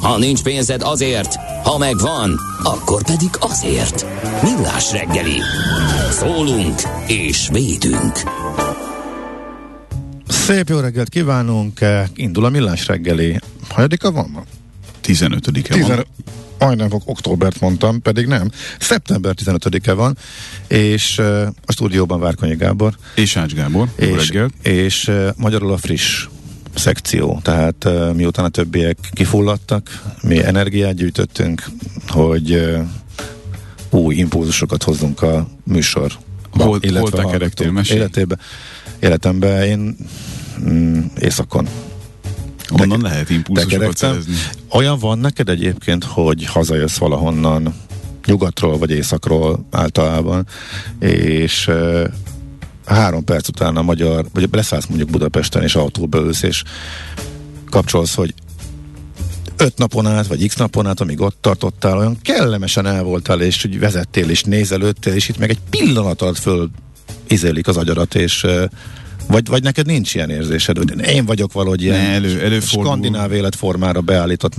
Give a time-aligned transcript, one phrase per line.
[0.00, 4.06] Ha nincs pénzed azért, ha megvan, akkor pedig azért.
[4.42, 5.40] Millás reggeli.
[6.10, 8.12] Szólunk és védünk.
[10.28, 11.80] Szép jó reggelt kívánunk,
[12.14, 13.38] indul a millás reggeli.
[13.68, 14.42] Hanyadika van ma?
[15.02, 15.80] 15-e van.
[15.80, 16.06] Tizen...
[16.58, 18.50] Majdnem fog októbert mondtam, pedig nem.
[18.78, 20.16] Szeptember 15-e van,
[20.68, 22.96] és uh, a stúdióban Várkonyi Gábor.
[23.14, 24.52] És Ács Gábor, jó és, reggelt.
[24.62, 26.26] és uh, magyarul a friss
[26.74, 31.64] szekció, tehát miután a többiek kifulladtak, mi energiát gyűjtöttünk,
[32.08, 32.76] hogy
[33.90, 36.12] új impulzusokat hozzunk a műsor.
[36.50, 38.36] Hol, hol tekerektél, életébe,
[39.00, 39.96] életemben én
[40.68, 41.68] mm, éjszakon.
[42.70, 44.34] Onnan Teke- lehet impulzusokat szerezni.
[44.70, 47.74] Olyan van neked egyébként, hogy hazajössz valahonnan,
[48.26, 50.46] nyugatról vagy északról általában,
[50.98, 51.70] és
[52.84, 56.62] három perc után a magyar, vagy leszállsz mondjuk Budapesten, és autóba ülsz, és
[57.70, 58.34] kapcsolsz, hogy
[59.56, 63.64] öt napon át, vagy x napon át, amíg ott tartottál, olyan kellemesen el voltál, és
[63.64, 66.70] úgy vezettél, és nézelődtél, és itt meg egy pillanat alatt föl
[67.28, 68.46] izélik az agyarat, és
[69.26, 72.84] vagy, vagy neked nincs ilyen érzésed, hogy én vagyok valahogy ilyen ne, elő, előfordul.
[72.84, 74.54] skandináv életformára beállított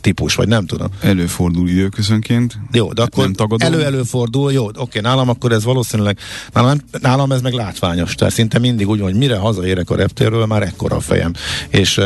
[0.00, 0.88] típus, vagy nem tudom.
[1.00, 2.58] Előfordul időközönként.
[2.72, 6.18] Jó, de akkor elő-előfordul, jó, oké, nálam akkor ez valószínűleg,
[6.52, 10.46] nálam, nálam ez meg látványos, tehát szinte mindig úgy van, hogy mire hazaérek a reptérről,
[10.46, 11.32] már ekkora a fejem.
[11.68, 12.00] És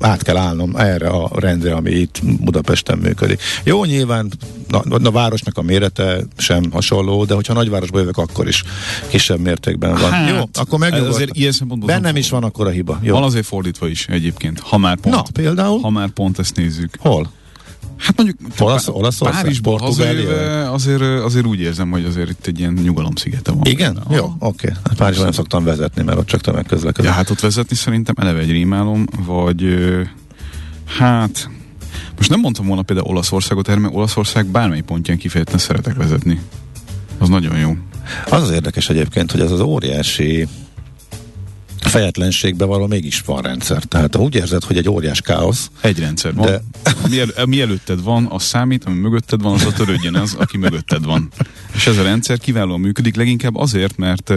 [0.00, 3.40] át kell állnom erre a rendre, ami itt Budapesten működik.
[3.64, 4.30] Jó, nyilván
[4.70, 8.64] a, a városnak a mérete sem hasonló, de hogyha nagyvárosba jövök, akkor is
[9.08, 10.10] kisebb mértékben van.
[10.10, 12.98] Hát, Jó, akkor meg azért ilyen szempontból bennem is van akkor a hiba.
[13.02, 13.14] Jó.
[13.14, 15.80] Van azért fordítva is egyébként, ha már pont, Na, például?
[15.80, 16.96] ha már pont ezt nézzük.
[17.00, 17.30] Hol?
[17.96, 20.28] Hát mondjuk Olasz, Olaszország, Párizsból azért,
[20.68, 23.64] azért, azért úgy érzem, hogy azért itt egy ilyen nyugalomszigete van.
[23.64, 24.02] Igen?
[24.10, 24.36] Jó, oké.
[24.38, 24.70] Okay.
[24.84, 27.10] Hát Párizsban nem szoktam vezetni, mert ott csak tömegközlekedés.
[27.10, 29.64] Ja, hát ott vezetni szerintem eleve egy rémálom, vagy
[30.98, 31.50] hát
[32.16, 36.40] most nem mondtam volna például Olaszországot, mert Olaszország bármely pontján kifejezetten szeretek vezetni.
[37.18, 37.76] Az nagyon jó.
[38.30, 40.48] Az az érdekes egyébként, hogy ez az óriási
[41.88, 43.82] fejetlenségben való mégis van rendszer.
[43.82, 45.70] Tehát úgy érzed, hogy egy óriás káosz.
[45.80, 46.46] Egy rendszer van.
[46.46, 46.62] De...
[47.08, 50.56] Mi, el, mi előtted van, az számít, ami mögötted van, az a törődjön az, aki
[50.56, 51.30] mögötted van.
[51.74, 54.32] És ez a rendszer kiválóan működik, leginkább azért, mert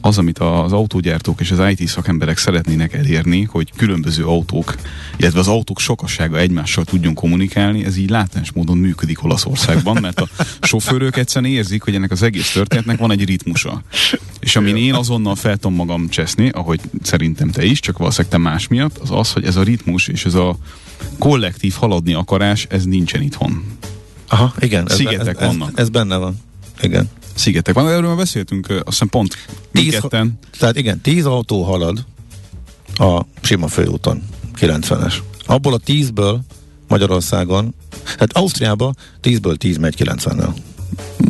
[0.00, 4.74] az, amit az autógyártók és az IT szakemberek szeretnének elérni, hogy különböző autók,
[5.16, 10.28] illetve az autók sokassága egymással tudjon kommunikálni, ez így látás módon működik Olaszországban, mert a
[10.60, 13.82] sofőrök egyszerűen érzik, hogy ennek az egész történetnek van egy ritmusa.
[14.40, 18.38] És amin én azonnal fel tudom magam cseszni, ahogy szerintem te is, csak valószínűleg te
[18.38, 20.56] más miatt, az az, hogy ez a ritmus és ez a
[21.18, 23.64] kollektív haladni akarás, ez nincsen itthon.
[24.28, 24.86] Aha, igen.
[24.88, 25.68] Szigetek ez, ez, vannak.
[25.68, 26.40] Ez, ez benne van.
[26.80, 27.88] Igen szigetek van.
[27.88, 29.36] Erről már beszéltünk, azt hiszem pont
[29.72, 30.38] tíz, ketten.
[30.58, 32.04] Tehát igen, tíz autó halad
[32.94, 34.22] a sima főúton,
[34.60, 35.14] 90-es.
[35.46, 36.40] Abból a tízből
[36.88, 40.50] Magyarországon, tehát Ausztriában tízből tíz megy 90-nel.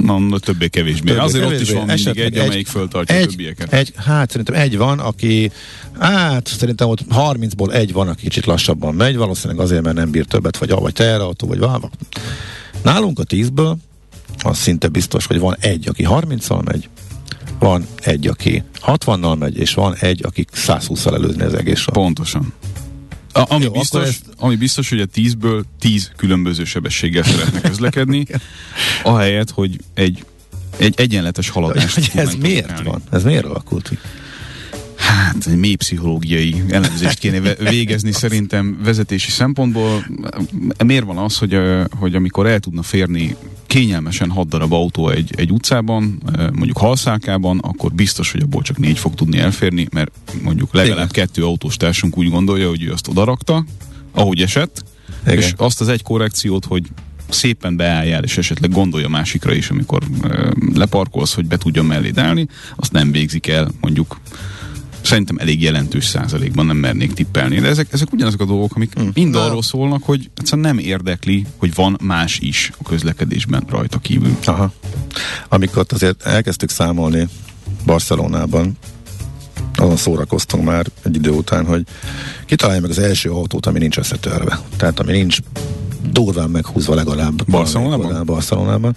[0.02, 1.08] Na, na többé-kevésbé.
[1.08, 1.62] Többé, Azért kevésbé.
[1.62, 3.72] ott is van mindig egy, egy, amelyik föltartja egy, többieket.
[3.72, 5.50] Egy, hát szerintem egy van, aki,
[5.98, 10.24] hát szerintem ott 30-ból egy van, aki kicsit lassabban megy, valószínűleg azért, mert nem bír
[10.24, 11.90] többet, vagy, vagy teherautó, vagy válva.
[12.82, 13.78] Nálunk a tízből
[14.42, 16.88] az szinte biztos, hogy van egy, aki 30-al megy,
[17.58, 21.94] van egy, aki 60-nal megy, és van egy, aki 120-szal előzni az egész sor.
[21.94, 22.52] Pontosan.
[23.32, 24.24] A, ami, Jó, biztos, ezt...
[24.36, 28.26] ami biztos, hogy a 10-ből 10 különböző sebességgel szeretne közlekedni,
[29.02, 30.24] ahelyett, hogy egy,
[30.76, 33.02] egy egyenletes haladást Ez miért van?
[33.10, 33.92] Ez miért alakult?
[34.96, 40.06] Hát, egy mély pszichológiai elemzést kéne végezni szerintem vezetési szempontból.
[40.84, 41.58] Miért van az, hogy,
[41.98, 43.36] hogy amikor el tudna férni
[43.68, 48.78] kényelmesen hat darab autó egy, egy utcában, eh, mondjuk halszálkában, akkor biztos, hogy abból csak
[48.78, 50.10] négy fog tudni elférni, mert
[50.42, 51.26] mondjuk legalább Igen.
[51.26, 53.64] kettő autós társunk úgy gondolja, hogy ő azt odarakta,
[54.12, 54.84] ahogy esett,
[55.22, 55.38] Igen.
[55.38, 56.82] és azt az egy korrekciót, hogy
[57.28, 62.46] szépen beálljál, és esetleg gondolja másikra is, amikor ö, leparkolsz, hogy be tudjon melléd állni,
[62.76, 64.20] azt nem végzik el, mondjuk
[65.08, 67.60] szerintem elég jelentős százalékban nem mernék tippelni.
[67.60, 69.08] De ezek, ezek ugyanazok a dolgok, amik mm.
[69.14, 69.44] mind Na.
[69.44, 74.36] arról szólnak, hogy egyszerűen nem érdekli, hogy van más is a közlekedésben rajta kívül.
[74.44, 74.72] Aha.
[75.48, 77.28] Amikor azért elkezdtük számolni
[77.86, 78.76] Barcelonában,
[79.74, 81.86] azon szórakoztunk már egy idő után, hogy
[82.46, 84.60] kitalálja meg az első autót, ami nincs összetörve.
[84.76, 85.38] Tehát ami nincs
[86.12, 87.44] durván meghúzva legalább.
[87.50, 88.26] Barcelonában?
[88.26, 88.96] Barcelonában.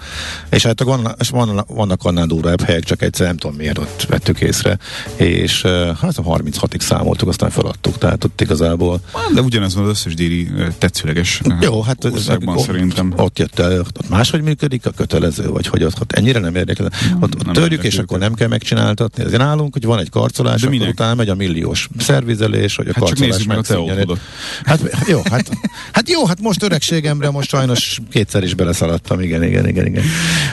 [0.50, 4.06] És hát vannak, és vannak, vannak annál durvább helyek, csak egyszer nem tudom miért ott
[4.10, 4.78] vettük észre.
[5.16, 5.62] És
[6.02, 7.98] hát 36-ig számoltuk, aztán feladtuk.
[7.98, 9.00] Tehát ott igazából
[9.34, 13.14] De ugyanez van az összes déli tetszőleges jó, hát ez- országban ott, szerintem.
[13.16, 16.92] Ott jött el, ott máshogy működik a kötelező, vagy hogy ott, ott ennyire nem érdekel.
[17.20, 19.24] Ott, ott nem törjük, és akkor nem kell megcsináltatni.
[19.24, 22.92] Ezért nálunk, hogy van egy karcolás, De akkor utána megy a milliós szervizelés, hogy a
[22.94, 24.18] Hát csak karcolás nézzük meg a.
[24.64, 25.50] Hát jó, hát,
[25.92, 30.04] hát jó, hát most öregségemre most sajnos kétszer is beleszaladtam, igen, igen, igen, igen.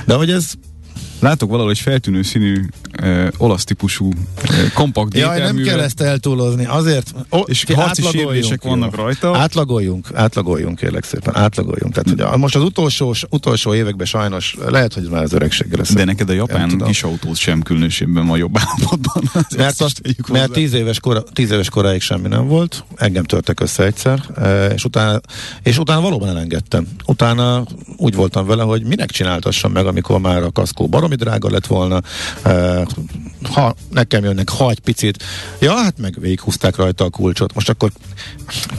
[0.06, 0.52] De hogy ez,
[1.20, 2.64] Látok valahol egy feltűnő színű
[3.02, 4.12] ö, olasz típusú
[4.50, 8.70] ö, kompakt jaj, nem kell ezt eltúlozni, azért, ó, és harci sérülések jó.
[8.70, 9.36] vannak rajta.
[9.36, 11.94] Átlagoljunk, átlagoljunk kérlek szépen, átlagoljunk.
[11.94, 15.92] Tehát, hogy a, most az utolsó, utolsó években sajnos lehet, hogy már az öregséggel lesz.
[15.92, 19.30] De neked a japán kis autót sem különösebben van jobb állapotban.
[19.56, 20.00] Mert, azt,
[20.32, 24.22] mert tíz, éves kora, tíz éves koráig semmi nem volt, engem törtek össze egyszer,
[24.74, 25.20] és utána,
[25.62, 26.86] és utána valóban elengedtem.
[27.06, 27.64] Utána
[27.96, 32.00] úgy voltam vele, hogy minek csináltassam meg, amikor már a kaszkó baromi drága lett volna,
[33.52, 35.24] ha nekem jönnek, ha egy picit,
[35.60, 37.54] ja, hát meg végighúzták rajta a kulcsot.
[37.54, 37.90] Most akkor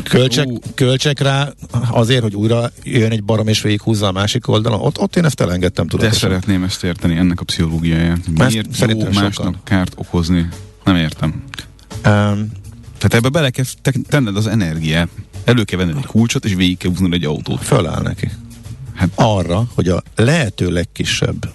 [0.03, 0.57] költsek, Ú.
[0.75, 1.53] költsek rá
[1.91, 4.81] azért, hogy újra jön egy barom és végighúzza a másik oldalon.
[4.81, 6.19] Ott, ott én ezt elengedtem De tudatosan.
[6.29, 8.27] szeretném ezt érteni, ennek a pszichológiáját.
[8.27, 9.59] Miért jó másnak sokan.
[9.63, 10.47] kárt okozni?
[10.83, 11.43] Nem értem.
[11.93, 12.51] Um,
[12.97, 15.07] Tehát ebbe bele kell te- tenned az energiát.
[15.43, 17.63] Elő kell venned egy kulcsot, és végig kell húznod egy autót.
[17.63, 18.29] föláll neki.
[18.95, 21.49] Hát- Arra, hogy a lehető legkisebb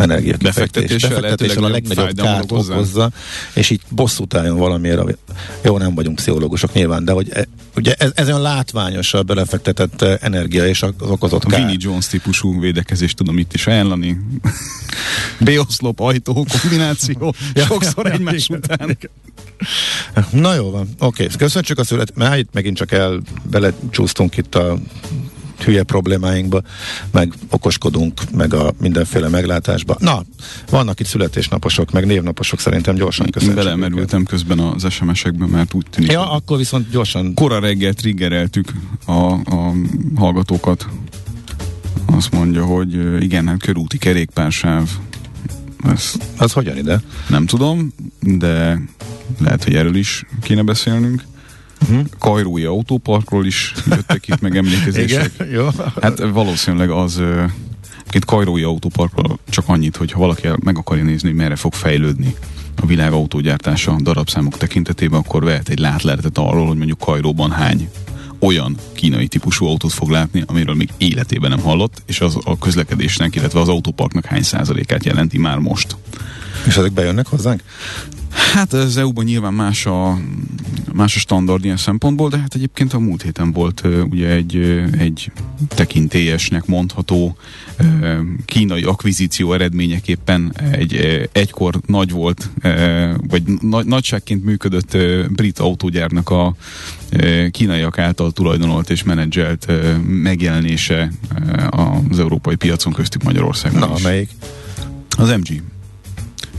[0.00, 2.74] energiakifektés, Befektetéssel befektetéssel a legnagyobb kárt okozzá?
[2.74, 3.10] okozza,
[3.54, 4.98] és így bosszút álljon valamiért.
[4.98, 5.16] ami-
[5.62, 10.02] Jó, nem vagyunk pszichológusok nyilván, de hogy e, ugye ez, ez olyan látványos a belefektetett
[10.02, 11.60] eh, energia és az okozott A kár.
[11.60, 14.20] Vinnie Jones típusú védekezést tudom itt is ajánlani.
[15.44, 17.34] B-oszlop, ajtó, kombináció,
[17.68, 18.98] sokszor egymás után.
[20.30, 23.20] Na jó van, oké, köszönjük a szület, mert itt megint csak el
[23.50, 24.78] belecsúsztunk itt a
[25.62, 26.62] hülye problémáinkba,
[27.10, 29.96] meg okoskodunk, meg a mindenféle meglátásba.
[29.98, 30.22] Na,
[30.70, 33.56] vannak itt születésnaposok, meg névnaposok szerintem gyorsan köszönjük.
[33.56, 38.72] belemerültem közben az SMS-ekbe, mert úgy tűnik, Ja, akkor viszont gyorsan kora reggel triggereltük
[39.06, 39.72] a, a
[40.14, 40.86] hallgatókat.
[42.06, 44.88] Azt mondja, hogy igen, hát körúti kerékpársáv.
[45.84, 47.00] Ezt az hogyan ide?
[47.28, 48.80] nem tudom, de
[49.38, 51.24] lehet, hogy erről is kéne beszélnünk.
[51.82, 52.06] Uh-huh.
[52.18, 55.32] Kajrói autóparkról is jöttek itt meg emlékezések.
[55.52, 55.68] jó.
[56.00, 57.22] Hát valószínűleg az
[58.08, 62.34] Két Kajrói autóparkról csak annyit, hogy ha valaki meg akarja nézni, hogy merre fog fejlődni
[62.82, 67.88] a világ autógyártása darabszámok tekintetében, akkor vehet egy látleletet arról, hogy mondjuk Kajróban hány
[68.38, 73.34] olyan kínai típusú autót fog látni, amiről még életében nem hallott, és az a közlekedésnek,
[73.34, 75.96] illetve az autóparknak hány százalékát jelenti már most.
[76.66, 77.62] És ezek bejönnek hozzánk?
[78.52, 80.18] Hát az EU-ban nyilván más a,
[80.92, 84.56] más a standard ilyen szempontból, de hát egyébként a múlt héten volt ugye egy,
[84.98, 85.32] egy
[85.68, 87.36] tekintélyesnek mondható
[88.44, 92.50] kínai akvizíció eredményeképpen egy egykor nagy volt,
[93.28, 94.96] vagy nagy, nagyságként működött
[95.28, 96.54] brit autógyárnak a
[97.50, 99.66] kínaiak által tulajdonolt és menedzselt
[100.06, 101.12] megjelenése
[102.10, 104.02] az európai piacon köztük Magyarországon Na, is.
[104.02, 104.30] melyik?
[105.16, 105.62] Az MG.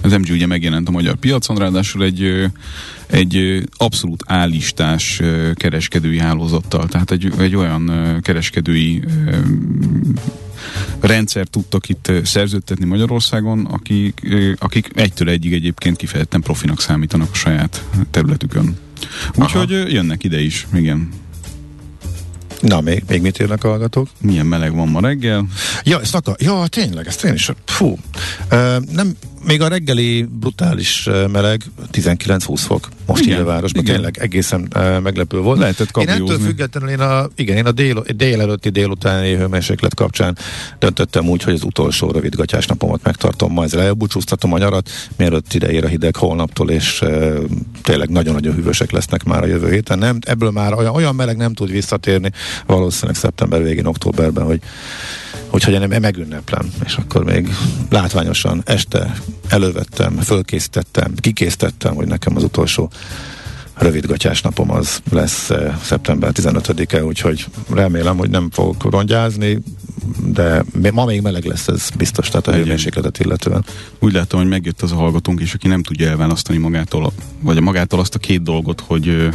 [0.01, 2.49] Az MG ugye megjelent a magyar piacon, ráadásul egy,
[3.07, 5.21] egy abszolút állistás
[5.53, 9.03] kereskedői hálózattal, tehát egy, egy olyan kereskedői
[10.99, 14.21] rendszer tudtak itt szerződtetni Magyarországon, akik,
[14.59, 18.77] akik egytől egyig egyébként kifejezetten profinak számítanak a saját területükön.
[19.35, 21.09] Úgyhogy jönnek ide is, igen.
[22.61, 24.07] Na, még, még mit írnak a hallgatók?
[24.21, 25.45] Milyen meleg van ma reggel.
[25.83, 27.97] Ja, ezt akar, ja, tényleg, ezt én is, fú.
[28.49, 33.95] Ö, nem, még a reggeli brutális meleg 19-20 fok most Igen, így a városban, igen.
[33.95, 34.67] tényleg egészen
[35.03, 35.59] meglepő volt.
[35.59, 40.37] Lehetett Én ettől függetlenül én a, igen, én a dél, délelőtti délutáni hőmérséklet kapcsán
[40.79, 45.83] döntöttem úgy, hogy az utolsó rövidgatás napomat megtartom, majd elbúcsúztatom a nyarat, mielőtt ide ér
[45.83, 47.33] a hideg holnaptól, és e,
[47.83, 49.97] tényleg nagyon-nagyon hűvösek lesznek már a jövő héten.
[49.97, 52.31] Nem, ebből már olyan, olyan meleg nem tud visszatérni,
[52.65, 54.59] valószínűleg szeptember végén, októberben, hogy
[55.51, 57.49] Úgyhogy én megünneplem, és akkor még
[57.89, 59.15] látványosan este
[59.47, 62.91] elővettem, fölkészítettem, kikészítettem, hogy nekem az utolsó
[63.73, 69.59] rövidgatyás napom az lesz eh, szeptember 15-e, úgyhogy remélem, hogy nem fogok rongyázni,
[70.25, 73.65] de ma még meleg lesz, ez biztos, tehát a hőmérsékletet illetően.
[73.99, 77.99] Úgy látom, hogy megjött az a hallgatónk is, aki nem tudja elválasztani magától, vagy magától
[77.99, 79.29] azt a két dolgot, hogy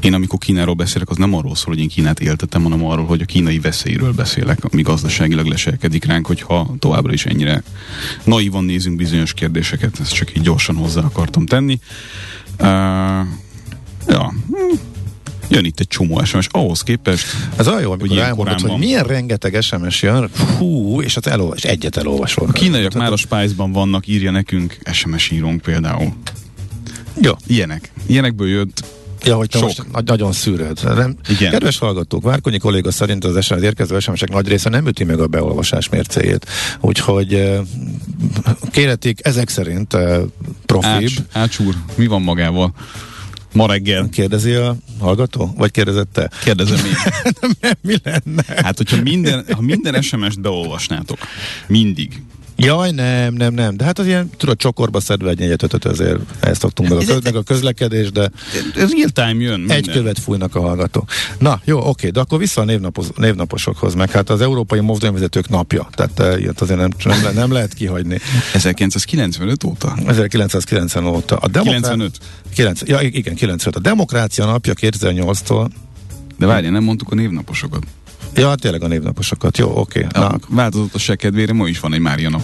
[0.00, 3.20] én amikor Kínáról beszélek, az nem arról szól, hogy én Kínát éltetem, hanem arról, hogy
[3.20, 7.62] a kínai veszélyről beszélek, ami gazdaságilag leselkedik ránk, hogyha továbbra is ennyire
[8.24, 10.00] naívan nézünk bizonyos kérdéseket.
[10.00, 11.78] Ezt csak így gyorsan hozzá akartam tenni.
[12.60, 12.66] Uh,
[14.08, 14.34] ja,
[15.48, 16.46] jön itt egy csomó SMS.
[16.50, 21.14] Ahhoz képest, Ez olyan jó, amikor ilyen elmondod, hogy milyen rengeteg SMS jön, hú, és,
[21.14, 22.48] hát elol, és egyet elolvasol.
[22.48, 26.12] a kínaiak már a Spice-ban vannak, írja nekünk SMS írónk például.
[27.20, 27.32] Jó.
[27.46, 27.90] Ilyenek.
[28.06, 28.84] Ilyenekből jött
[29.24, 29.66] Ja, hogy te Sok.
[29.66, 30.96] most nagy- nagyon szűröd.
[30.96, 31.16] Nem?
[31.28, 31.50] Igen.
[31.50, 35.26] Kedves hallgatók, Várkonyi kolléga szerint az SMS érkező sms nagy része nem üti meg a
[35.26, 36.46] beolvasás mércéjét.
[36.80, 37.58] Úgyhogy
[38.70, 39.96] kéretik ezek szerint
[40.66, 40.90] profibb.
[40.92, 42.74] Ács, Ács úr, mi van magával?
[43.52, 44.08] Ma reggel.
[44.08, 45.54] Kérdezi a hallgató?
[45.56, 46.30] Vagy kérdezett te?
[46.44, 46.92] Kérdezem én.
[47.82, 48.44] Mi lenne?
[48.62, 51.18] Hát, hogyha minden, ha minden SMS-t beolvasnátok,
[51.66, 52.22] mindig,
[52.60, 53.76] Jaj, nem, nem, nem.
[53.76, 57.04] De hát az ilyen, tudod, csokorba szedve egy egyet ötöt, azért ezt szoktunk meg a,
[57.04, 58.30] köz, meg a közlekedés, de
[58.76, 59.58] ez real time jön.
[59.58, 59.76] Minden.
[59.76, 61.10] Egy követ fújnak a hallgatók.
[61.38, 65.88] Na, jó, oké, de akkor vissza a névnapos, névnaposokhoz, meg hát az Európai Mozdonyvezetők napja,
[65.94, 68.18] tehát uh, ilyet azért nem, nem, le, nem lehet kihagyni.
[68.52, 69.96] 1995 óta?
[70.06, 71.36] 1990 óta.
[71.36, 72.18] A demokrá- 95?
[72.54, 73.76] 9, ja, igen, 95.
[73.76, 75.68] A Demokrácia napja 2008-tól.
[76.38, 77.86] De várj, nem mondtuk a névnaposokat.
[78.34, 79.58] Ja, tényleg a névnaposokat.
[79.58, 80.06] Jó, oké.
[80.12, 82.42] A Na, változatosság kedvére ma is van egy Mária nap.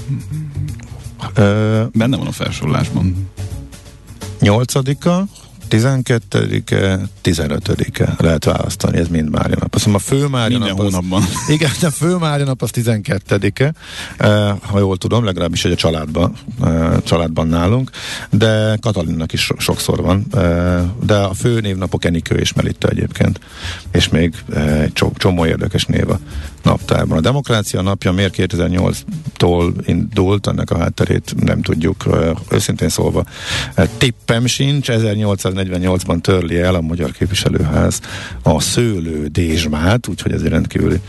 [1.34, 3.28] ö, Benne van a felsorolásban.
[4.40, 5.22] 8-a,
[5.78, 9.74] 12-e, 15-e lehet választani, ez mind Mária nap.
[9.74, 11.22] Azt hiszem a fő Mária Minden nap az- hónapban.
[11.54, 13.72] Igen, a fő Mária nap az 12-e,
[14.16, 16.32] eh, ha jól tudom, legalábbis hogy a családban,
[16.64, 17.90] eh, családban nálunk,
[18.30, 23.40] de Katalinnak is so- sokszor van, eh, de a fő névnapok Enikő és Melitta egyébként,
[23.92, 24.34] és még
[24.82, 26.18] egy csomó, érdekes név a
[26.64, 27.18] naptárban.
[27.18, 32.04] A Demokrácia napja miért 2008-tól indult, ennek a hátterét nem tudjuk,
[32.50, 33.24] őszintén szólva.
[33.98, 38.00] Tippem sincs, 1848-ban törli el a Magyar Képviselőház
[38.42, 41.00] a szőlő dézsmát, úgyhogy ez egy rendkívül,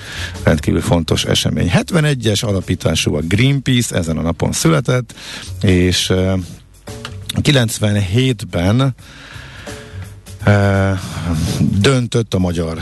[0.44, 1.72] rendkívül fontos esemény.
[1.74, 5.14] 71-es alapítású a Greenpeace, ezen a napon született,
[5.62, 6.34] és eh,
[7.42, 8.92] 97-ben eh,
[11.60, 12.82] döntött a magyar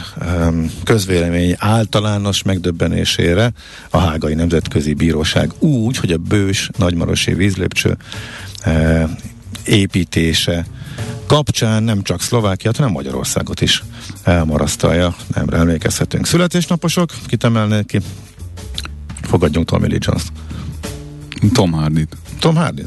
[0.83, 3.51] közvélemény általános megdöbbenésére
[3.89, 7.97] a Hágai Nemzetközi Bíróság úgy, hogy a bős nagymarosi vízlépcső
[9.65, 10.65] építése
[11.25, 13.83] kapcsán nem csak Szlovákiát, hanem Magyarországot is
[14.23, 15.15] elmarasztalja.
[15.35, 16.25] Nem emlékezhetünk.
[16.25, 17.99] Születésnaposok, kit emelnék ki?
[19.21, 20.23] Fogadjunk Tommy Lee Jones.
[21.53, 22.07] Tom hardy
[22.39, 22.83] Tom hardy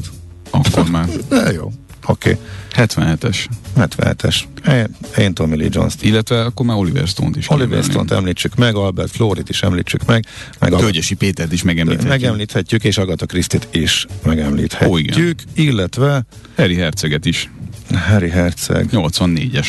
[0.49, 1.07] Akkor már.
[1.29, 1.71] E, jó.
[2.05, 2.37] Oké.
[2.77, 3.47] 77-es.
[3.77, 4.35] 77-es.
[4.67, 6.03] Én, én Tommy Lee Jones-t.
[6.03, 7.83] Illetve akkor már Oliver Stone-t is Oliver.
[7.83, 10.25] Stone-t említsük meg, Albert Florit is említsük meg,
[10.59, 12.11] meg a Tölgyesi Pétert is megemlíthetjük.
[12.11, 15.35] megemlíthetjük, és Agatha Christie-t is megemlíthetjük, Ó, igen.
[15.53, 16.25] illetve
[16.57, 17.49] Harry Herceget is.
[17.93, 19.67] Harry Herceg, 84-es.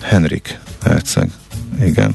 [0.00, 1.30] Henrik Herceg,
[1.84, 2.14] igen.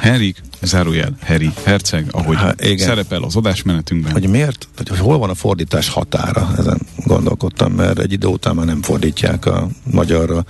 [0.00, 2.86] Henrik, zárójel, Harry Herceg, ahogy Há, igen.
[2.86, 4.12] szerepel az adásmenetünkben.
[4.12, 8.54] Hogy miért, hogy, hogy hol van a fordítás határa, ezen gondolkodtam, mert egy idő után
[8.54, 10.44] már nem fordítják a magyarra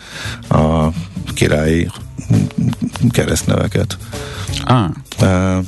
[0.48, 0.88] a
[1.34, 1.90] királyi
[3.10, 3.98] keresztneveket.
[4.64, 5.64] Á, Uh,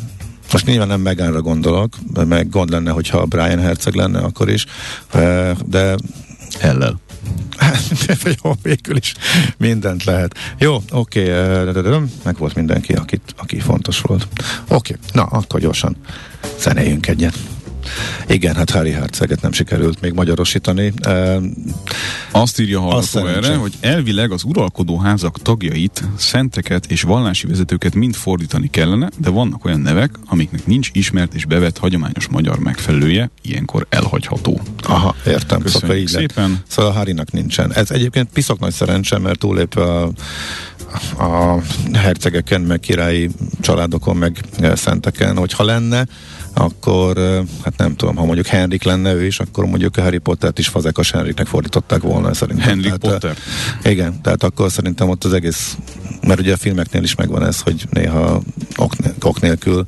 [0.52, 4.66] most nyilván nem Megánra gondolok, meg gond lenne, hogyha Brian Herceg lenne akkor is,
[5.66, 5.96] de
[6.60, 7.00] ellel.
[8.42, 9.14] jó, végül is
[9.56, 10.38] mindent lehet.
[10.58, 14.28] Jó, oké, okay, meg volt mindenki, akit, aki fontos volt.
[14.68, 15.96] Oké, okay, na, akkor gyorsan
[16.58, 17.38] zenéljünk egyet.
[18.28, 20.92] Igen, hát Harry Herceget nem sikerült még magyarosítani.
[22.30, 27.94] Azt írja a hallgató erre, hogy elvileg az uralkodó házak tagjait, szenteket és vallási vezetőket
[27.94, 33.30] mind fordítani kellene, de vannak olyan nevek, amiknek nincs ismert és bevett hagyományos magyar megfelelője,
[33.42, 34.60] ilyenkor elhagyható.
[34.82, 35.60] aha, értem.
[35.60, 36.62] Köszönjük szóval így szépen.
[36.68, 37.72] Szóval a Harrynak nincsen.
[37.74, 40.12] Ez egyébként piszok nagy szerencse, mert túlépve a,
[41.22, 41.62] a
[41.92, 46.06] hercegeken, meg királyi családokon, meg szenteken, hogyha lenne,
[46.54, 47.16] akkor
[47.64, 50.68] hát nem tudom, ha mondjuk Henrik lenne ő is, akkor mondjuk a Harry Pottert is
[50.68, 52.66] Fazekas Henriknek fordították volna szerintem.
[52.66, 53.36] Henrik tehát, Potter.
[53.92, 55.76] Igen, tehát akkor szerintem ott az egész,
[56.26, 58.42] mert ugye a filmeknél is megvan ez, hogy néha
[58.76, 58.92] ok,
[59.22, 59.84] ok nélkül.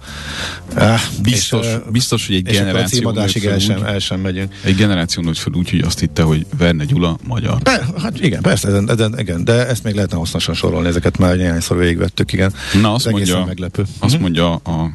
[0.74, 4.54] Ah, Biztos, és, biztos, hogy egy generáció nőtt el sem, el sem megyünk.
[4.64, 7.58] egy generáció nőtt fel úgy, hogy azt hitte, hogy Verne Gyula magyar.
[7.62, 11.36] Be, hát igen, persze, ezen, ezen, igen, de ezt még lehetne hosszasan sorolni, ezeket már
[11.36, 12.52] néhányszor végigvettük, igen.
[12.80, 13.84] Na, azt Ez mondja, meglepő.
[13.98, 14.22] azt Mhm.
[14.22, 14.90] mondja a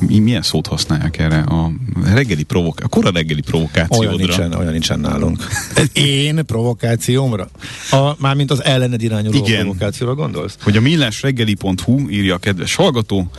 [0.00, 1.38] milyen szót használják erre?
[1.38, 1.72] A
[2.04, 4.08] reggeli provok, a kora reggeli provokációdra.
[4.08, 5.46] Olyan nincsen, olyan nincsen nálunk.
[5.92, 7.48] Én provokációmra?
[7.90, 9.60] A, mármint az ellened irányuló Igen.
[9.60, 10.56] provokációra gondolsz?
[10.62, 13.30] Hogy a millásreggeli.hu írja a kedves hallgató,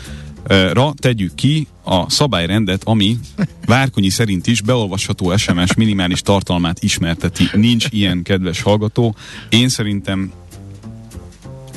[0.74, 3.20] ra tegyük ki a szabályrendet, ami
[3.66, 7.44] Várkonyi szerint is beolvasható SMS minimális tartalmát ismerteti.
[7.54, 9.16] Nincs ilyen, kedves hallgató.
[9.50, 10.32] Én szerintem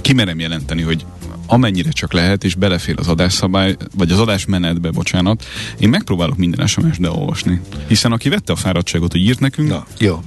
[0.00, 1.04] kimerem jelenteni, hogy
[1.50, 5.44] amennyire csak lehet, és belefér az adásszabály, vagy az adásmenetbe, bocsánat,
[5.78, 7.60] én megpróbálok minden SMS-t beolvasni.
[7.86, 10.22] Hiszen aki vette a fáradtságot, hogy írt nekünk, Na, jó.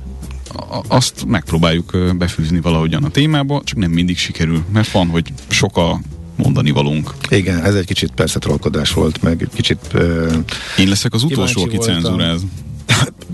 [0.88, 6.00] azt megpróbáljuk befűzni valahogyan a témába, csak nem mindig sikerül, mert van, hogy sok a
[6.36, 7.14] mondani valunk.
[7.30, 9.80] Igen, ez egy kicsit persze trollkodás volt, meg egy kicsit...
[9.94, 10.34] Uh,
[10.78, 12.42] Én leszek az utolsó, aki cenzuráz.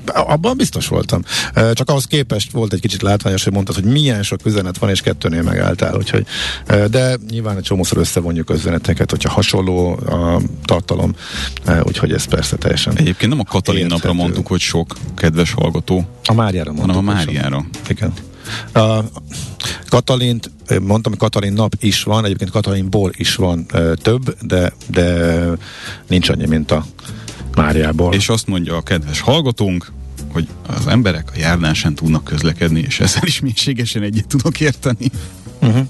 [0.05, 1.21] Abban biztos voltam.
[1.73, 5.01] Csak ahhoz képest volt egy kicsit látványos, hogy mondtad, hogy milyen sok üzenet van, és
[5.01, 5.95] kettőnél megálltál.
[5.95, 6.25] Úgyhogy,
[6.89, 11.15] de nyilván egy csomószor összevonjuk az üzeneteket, hogyha hasonló a tartalom,
[11.83, 12.97] úgyhogy ez persze teljesen.
[12.97, 14.17] Egyébként nem a Katalin napra Érthető.
[14.17, 16.95] mondtuk, hogy sok, kedves hallgató, A Máriára mondtuk.
[16.95, 17.25] hanem a sok.
[17.25, 17.65] Máriára.
[17.87, 18.13] Igen.
[18.73, 18.99] A
[19.89, 23.65] Katalint, mondtam, hogy Katalin nap is van, egyébként Katalinból is van
[24.01, 25.37] több, de, de
[26.07, 26.85] nincs annyi, mint a
[27.55, 28.13] Máriából.
[28.13, 29.91] És azt mondja a kedves hallgatónk,
[30.31, 35.11] hogy az emberek a járdán sem tudnak közlekedni, és ezzel is mélységesen egyet tudok érteni.
[35.61, 35.87] Uh-huh.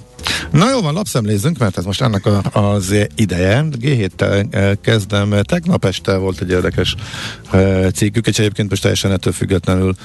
[0.52, 3.66] Na jó van, lapszemlézzünk, mert ez most ennek a, az ideje.
[3.82, 5.42] G7-tel eh, kezdem.
[5.42, 6.96] Tegnap este volt egy érdekes
[7.52, 9.96] eh, cikkük, és egyébként most teljesen ettől függetlenül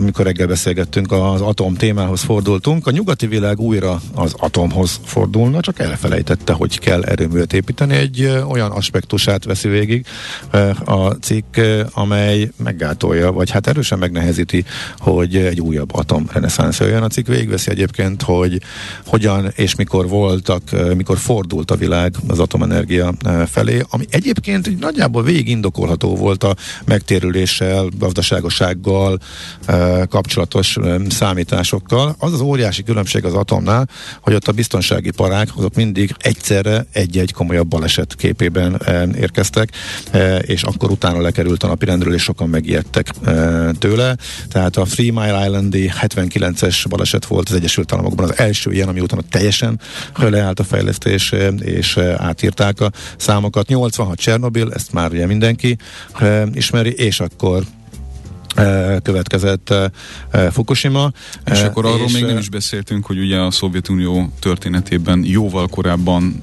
[0.00, 2.86] mikor reggel beszélgettünk, az atom témához fordultunk.
[2.86, 7.94] A nyugati világ újra az atomhoz fordulna, csak elfelejtette, hogy kell erőművet építeni.
[7.94, 10.06] Egy olyan aspektusát veszi végig
[10.84, 11.56] a cikk,
[11.92, 14.64] amely meggátolja, vagy hát erősen megnehezíti,
[14.98, 17.02] hogy egy újabb atom reneszánsz jöjjön.
[17.02, 18.60] A cikk végigveszi egyébként, hogy
[19.06, 20.62] hogyan és mikor voltak,
[20.96, 23.14] mikor fordult a világ az atomenergia
[23.46, 29.13] felé, ami egyébként nagyjából végig indokolható volt a megtérüléssel, gazdaságossággal
[29.66, 32.14] eh, kapcsolatos eh, számításokkal.
[32.18, 33.88] Az az óriási különbség az atomnál,
[34.20, 39.68] hogy ott a biztonsági parák azok mindig egyszerre egy-egy komolyabb baleset képében eh, érkeztek,
[40.40, 43.10] és akkor utána lekerült a napirendről, és sokan megijedtek
[43.78, 44.16] tőle.
[44.48, 49.00] Tehát a Three Mile Islandi 79-es baleset volt az Egyesült Államokban az első ilyen, ami
[49.00, 49.80] utána teljesen
[50.16, 53.68] leállt a fejlesztés, és átírták a számokat.
[53.68, 55.76] 86 Csernobil, ezt már ugye mindenki
[56.52, 57.62] ismeri, és akkor
[59.02, 59.74] következett
[60.50, 61.12] Fukushima.
[61.52, 66.42] És akkor arról még nem is beszéltünk, hogy ugye a Szovjetunió történetében jóval korábban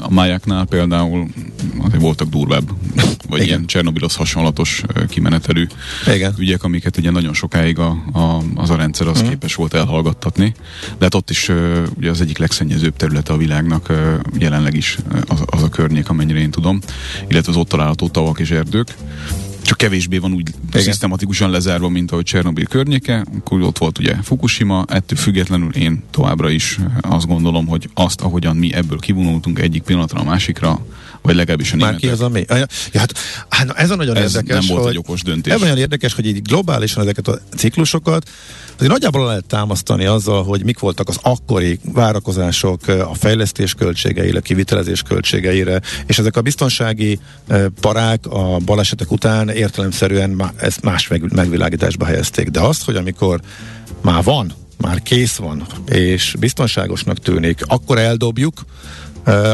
[0.00, 1.28] a májáknál például
[1.98, 2.70] voltak durvább,
[3.28, 3.46] vagy Igen.
[3.46, 5.66] ilyen Csernobilhoz hasonlatos kimenetelű
[6.14, 6.34] Igen.
[6.38, 9.28] ügyek, amiket ugye nagyon sokáig a, a, az a rendszer az Mhm.
[9.28, 10.54] képes volt elhallgattatni.
[10.80, 11.50] De hát ott is
[11.96, 13.92] ugye az egyik legszennyezőbb területe a világnak
[14.38, 16.78] jelenleg is az, az a környék, amennyire én tudom,
[17.28, 18.94] illetve az ott található tavak és erdők.
[19.66, 20.82] Csak kevésbé van úgy Igen.
[20.82, 23.26] szisztematikusan lezárva, mint ahogy Csernobil környéke.
[23.38, 28.20] Akkor ott volt ugye Fukushima, ettől függetlenül én továbbra is ö, azt gondolom, hogy azt,
[28.20, 30.86] ahogyan mi ebből kivonultunk egyik pillanatra a másikra,
[31.22, 32.44] vagy legalábbis a Már németek, ki az a mi?
[32.48, 33.12] Ja, hát,
[33.48, 35.52] hát ez a nagyon ez érdekes, nem volt hogy egy okos döntés.
[35.52, 38.30] Ez olyan érdekes, hogy így globálisan ezeket a ciklusokat
[38.76, 45.02] azért nagyjából lehet támasztani azzal, hogy mik voltak az akkori várakozások a fejlesztés költségeire, kivitelezés
[45.02, 52.04] költségeire, és ezek a biztonsági eh, parák a balesetek után értelemszerűen ezt más meg- megvilágításba
[52.04, 52.48] helyezték.
[52.48, 53.40] De azt, hogy amikor
[54.02, 58.64] már van, már kész van, és biztonságosnak tűnik, akkor eldobjuk,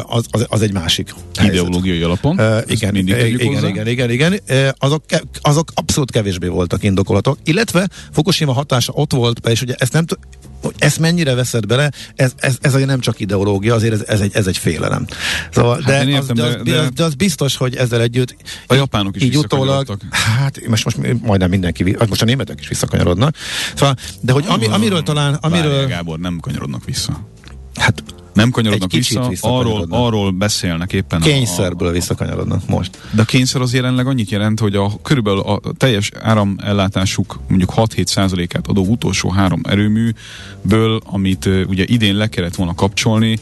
[0.06, 1.54] az, az, az egy másik helyzet.
[1.54, 2.38] Ideológiai alapon.
[2.40, 3.68] Uh, igen, mindig igen, igen, hozzá.
[3.68, 4.40] igen, igen, igen.
[4.78, 5.04] Azok,
[5.40, 10.06] azok abszolút kevésbé voltak indokolatok, illetve Fukushima hatása ott volt be, és ugye ezt nem
[10.06, 10.18] t-
[10.62, 14.30] hogy ezt mennyire veszed bele, ez, ez, ez nem csak ideológia, azért ez, ez, egy,
[14.34, 15.06] ez egy félelem.
[15.50, 18.00] Szóval, Hát de, én az, értem, de, az, de- az, de az biztos, hogy ezzel
[18.00, 22.60] együtt A japánok is így utólag, hát most, most majdnem mindenki, vi- most a németek
[22.60, 23.36] is visszakanyarodnak.
[23.74, 27.28] Szóval, de hogy ami, amiről talán, Várjál, amiről, Gábor, nem kanyarodnak vissza.
[27.74, 31.20] Hát Nem kanyarodnak vissza, arról, arról beszélnek éppen.
[31.20, 32.98] a- kényszerből a, visszakanyarodnak most.
[33.10, 38.06] de a kényszer az jelenleg annyit jelent, hogy a körülbelül a teljes áramellátásuk mondjuk 6-7
[38.06, 43.38] százalékát adó utolsó három erőműből, amit ugye idén le kellett volna kapcsolni,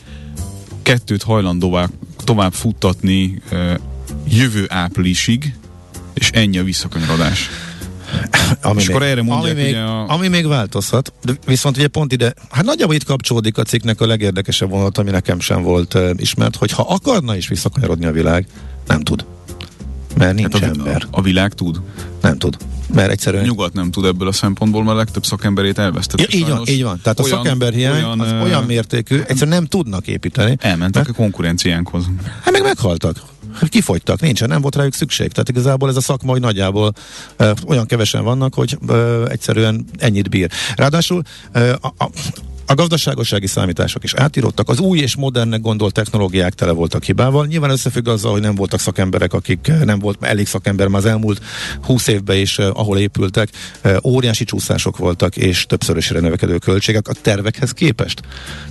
[0.82, 1.88] kettőt hajlandóvá
[2.24, 3.42] tovább futtatni
[4.28, 5.54] jövő áprilisig,
[6.14, 7.48] és ennyi a visszakanyarodás.
[8.62, 11.88] Ami És akkor erre mondják ami még, ugye a- ami még változhat, de viszont ugye
[11.88, 15.94] pont ide, hát nagyjából itt kapcsolódik a cikknek a legérdekesebb vonat, ami nekem sem volt
[15.94, 18.46] uh, ismert, hogy ha akarna is visszakanyarodni a világ,
[18.86, 19.24] nem tud.
[20.16, 21.02] Mert nincs Hát a, ember.
[21.10, 21.80] a, a világ tud.
[22.22, 22.56] Nem tud.
[22.94, 23.44] Mert egyszerűen...
[23.44, 26.22] Nyugat nem tud ebből a szempontból, mert a legtöbb szakemberét elvesztette.
[26.28, 27.00] Ja, így van, így van.
[27.02, 30.56] Tehát a Olyan- szakember hiány olyan, az olyan mértékű, egyszerűen nem tudnak építeni.
[30.60, 32.04] Elmentek a konkurenciánkhoz.
[32.42, 33.16] Hát meg meghaltak.
[33.68, 35.32] Kifogytak, nincsen, nem volt rájuk szükség.
[35.32, 36.92] Tehát igazából ez a szakma, hogy nagyjából
[37.36, 40.50] ö, olyan kevesen vannak, hogy ö, egyszerűen ennyit bír.
[40.76, 42.10] Ráadásul ö, a, a,
[42.70, 47.46] a gazdaságossági számítások is átírottak, az új és modernnek gondolt technológiák tele voltak hibával.
[47.46, 51.06] Nyilván összefügg azzal, hogy nem voltak szakemberek, akik eh, nem volt elég szakember már az
[51.06, 51.42] elmúlt
[51.83, 53.48] 20 évben is, eh, ahol épültek,
[53.80, 58.20] eh, óriási csúszások voltak, és többszörösre növekedő költségek a tervekhez képest.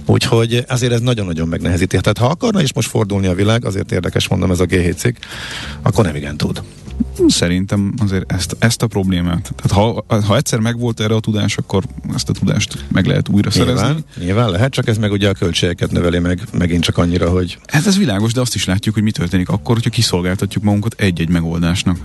[0.06, 1.98] Úgyhogy azért ez nagyon-nagyon megnehezíti.
[2.00, 5.16] Tehát ha akarna is most fordulni a világ, azért érdekes mondom ez a G7 cikk,
[5.82, 6.62] akkor nem igen tud.
[7.28, 9.54] Szerintem azért ezt, ezt a problémát.
[9.56, 11.84] Tehát ha, ha egyszer megvolt erre a tudás, akkor
[12.14, 13.86] ezt a tudást meg lehet újra szerezni.
[13.86, 17.58] Nyilván, nyilván lehet, csak ez meg ugye a költségeket növeli meg megint csak annyira, hogy...
[17.68, 21.30] Hát ez világos, de azt is látjuk, hogy mi történik akkor, hogyha kiszolgáltatjuk magunkat egy-egy
[21.30, 21.98] megoldásnak.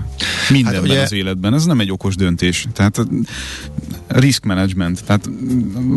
[0.51, 1.03] Mindenben hát ugye...
[1.03, 1.55] az életben.
[1.55, 2.67] Ez nem egy okos döntés.
[2.73, 3.07] Tehát
[4.07, 5.05] risk management.
[5.05, 5.29] Tehát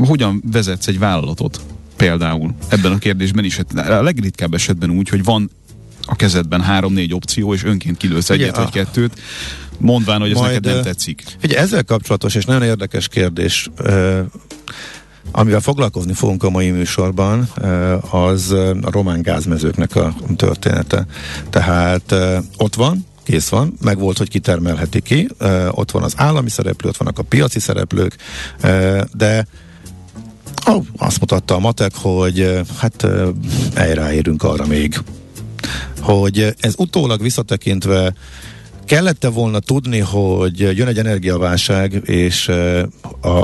[0.05, 1.61] hogyan vezetsz egy vállalatot?
[1.95, 3.57] Például ebben a kérdésben is.
[3.57, 5.49] Hát a legritkább esetben úgy, hogy van
[6.01, 9.19] a kezedben három-négy opció, és önként kilősz egyet Ugye, vagy kettőt,
[9.77, 11.23] mondván, hogy ez neked nem tetszik.
[11.43, 13.69] Ugye ezzel kapcsolatos és nagyon érdekes kérdés,
[15.31, 17.49] amivel foglalkozni fogunk a mai műsorban,
[18.11, 21.05] az a román gázmezőknek a története.
[21.49, 22.15] Tehát
[22.57, 25.29] ott van, kész van, meg volt, hogy kitermelheti ki,
[25.71, 28.15] ott van az állami szereplő, ott vannak a piaci szereplők,
[29.13, 29.47] de
[30.97, 33.07] azt mutatta a matek, hogy hát
[33.73, 34.99] elráérünk arra még,
[35.99, 38.13] hogy ez utólag visszatekintve
[38.87, 42.51] Kellette volna tudni, hogy jön egy energiaválság, és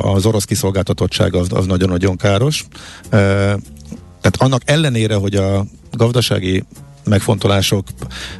[0.02, 2.66] az orosz kiszolgáltatottság az, az nagyon-nagyon káros.
[3.10, 6.64] Tehát annak ellenére, hogy a gazdasági
[7.04, 7.88] megfontolások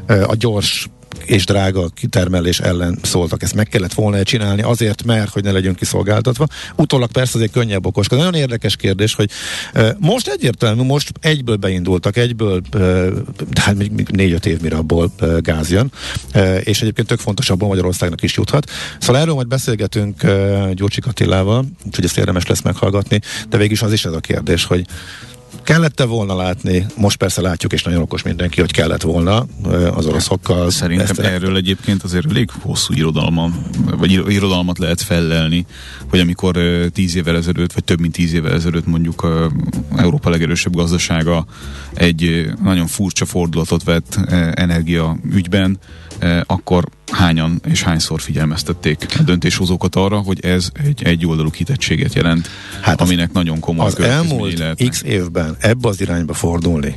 [0.08, 0.90] a gyors
[1.26, 3.44] és drága kitermelés ellen szóltak.
[3.44, 6.48] Ezt meg kellett volna csinálni azért, mert hogy ne legyünk kiszolgáltatva.
[6.76, 8.24] Utólag persze azért könnyebb okoskodni.
[8.24, 9.30] Nagyon érdekes kérdés, hogy
[9.98, 12.62] most egyértelmű, most egyből beindultak, egyből,
[13.56, 15.92] hát még négy-öt év mire abból gáz jön,
[16.64, 18.70] és egyébként tök fontos Magyarországnak is juthat.
[19.00, 20.26] Szóval erről majd beszélgetünk
[20.74, 24.66] Gyurcsik Attilával, úgyhogy ezt érdemes lesz meghallgatni, de végig is az is ez a kérdés,
[24.66, 24.86] hogy
[25.64, 29.46] Kellette volna látni, most persze látjuk, és nagyon okos mindenki, hogy kellett volna
[29.94, 30.70] az oroszokkal.
[30.70, 33.50] Szerintem ezt erről egyébként azért elég hosszú irodalma,
[33.98, 35.66] vagy irodalmat lehet fellelni,
[36.10, 36.58] hogy amikor
[36.94, 39.28] tíz évvel ezelőtt, vagy több mint tíz évvel ezelőtt mondjuk
[39.96, 41.46] Európa legerősebb gazdasága
[41.94, 44.20] egy nagyon furcsa fordulatot vett
[44.56, 45.80] energia ügyben,
[46.46, 52.50] akkor hányan és hányszor figyelmeztették a döntéshozókat arra, hogy ez egy egyoldalú kitettséget jelent,
[52.82, 54.90] hát aminek az, nagyon komoly Az elmúlt lehetnek.
[54.90, 56.96] x évben ebbe az irányba fordulni,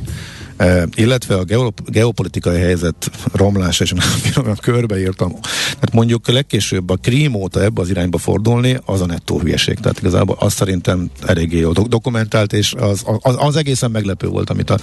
[0.95, 1.43] illetve a
[1.85, 3.93] geopolitikai helyzet romlása, és
[4.35, 5.31] a körbeírtam.
[5.61, 9.79] Tehát mondjuk legkésőbb a krím óta ebbe az irányba fordulni, az a nettó hülyeség.
[9.79, 14.69] Tehát igazából azt szerintem eléggé jól dokumentált, és az, az, az egészen meglepő volt, amit
[14.69, 14.77] a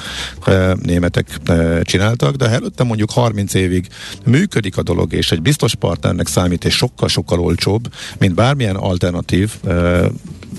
[0.47, 3.87] e, németek e, csináltak, de előtte mondjuk 30 évig
[4.27, 10.05] működik a dolog, és egy biztos partnernek számít, és sokkal-sokkal olcsóbb, mint bármilyen alternatív e,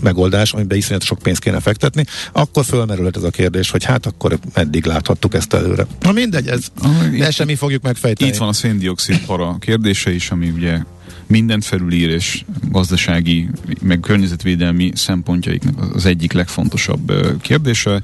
[0.01, 4.39] megoldás, amiben iszonyat sok pénzt kéne fektetni, akkor fölmerülhet ez a kérdés, hogy hát akkor
[4.53, 5.85] meddig láthattuk ezt előre.
[5.99, 8.29] Na mindegy, ez, ah, de semmi fogjuk megfejteni.
[8.29, 10.79] Itt van a széndiokszid para kérdése is, ami ugye
[11.27, 13.49] mindent felülír, és gazdasági,
[13.81, 18.01] meg környezetvédelmi szempontjaiknak az egyik legfontosabb kérdése.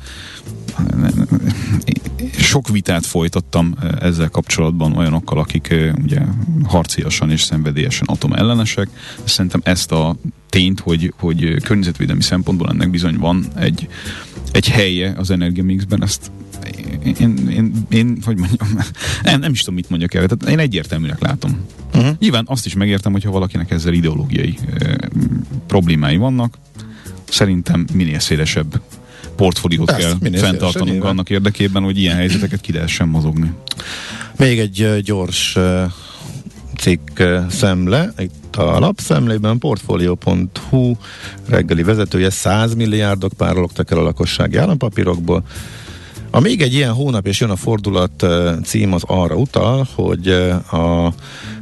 [2.38, 6.22] Sok vitát folytattam ezzel kapcsolatban olyanokkal, akik ugye
[6.64, 8.88] harciasan és szenvedélyesen atomellenesek.
[9.24, 10.16] Szerintem ezt a
[10.50, 13.88] tényt, hogy, hogy környezetvédelmi szempontból ennek bizony van egy,
[14.52, 16.32] egy helye az energiamixben, ezt
[17.20, 18.68] én, én, én hogy mondjam,
[19.24, 20.28] nem, nem is tudom, mit mondjak el.
[20.28, 21.58] Tehát én egyértelműnek látom.
[21.94, 22.16] Uh-huh.
[22.20, 24.98] Nyilván azt is megértem, hogyha valakinek ezzel ideológiai e,
[25.68, 26.58] problémái vannak,
[27.30, 28.82] szerintem minél szélesebb
[29.42, 33.52] portfóliót Ezt, kell fenntartanunk szélesen, annak érdekében, hogy ilyen helyzeteket ki lehessen mozogni.
[34.38, 35.58] Még egy gyors
[36.78, 40.94] cikk szemle, itt a lapszemlében Portfolio.hu
[41.48, 45.44] reggeli vezetője 100 milliárdok párologtak el a lakossági állampapírokból,
[46.34, 48.26] a még egy ilyen hónap és jön a fordulat
[48.64, 50.28] cím az arra utal, hogy
[50.72, 51.14] a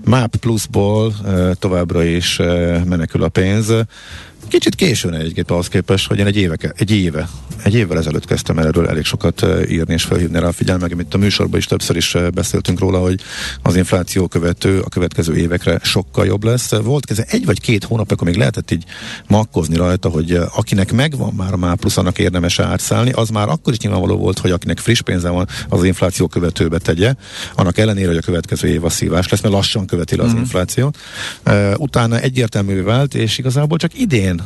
[0.06, 1.14] MAP Plusból
[1.60, 2.38] továbbra is
[2.86, 3.74] menekül a pénz.
[4.50, 7.30] Kicsit későn egyébként ahhoz képest, hogy én egy, éve, egy éve,
[7.64, 11.14] egy évvel ezelőtt kezdtem el erről elég sokat írni és felhívni rá a figyelmet, amit
[11.14, 13.20] a műsorban is többször is beszéltünk róla, hogy
[13.62, 16.76] az infláció követő a következő évekre sokkal jobb lesz.
[16.76, 18.84] Volt keze egy vagy két hónap, akkor még lehetett így
[19.28, 23.74] makkozni rajta, hogy akinek megvan már a MÁ plusz, annak érdemes átszállni, az már akkor
[23.74, 27.14] is nyilvánvaló volt, hogy akinek friss pénze van, az, az infláció követőbe tegye,
[27.56, 30.38] annak ellenére, hogy a következő év a szívás lesz, mert lassan követi le az mm.
[30.38, 30.98] inflációt.
[31.46, 34.39] Uh, utána egyértelművé vált, és igazából csak idén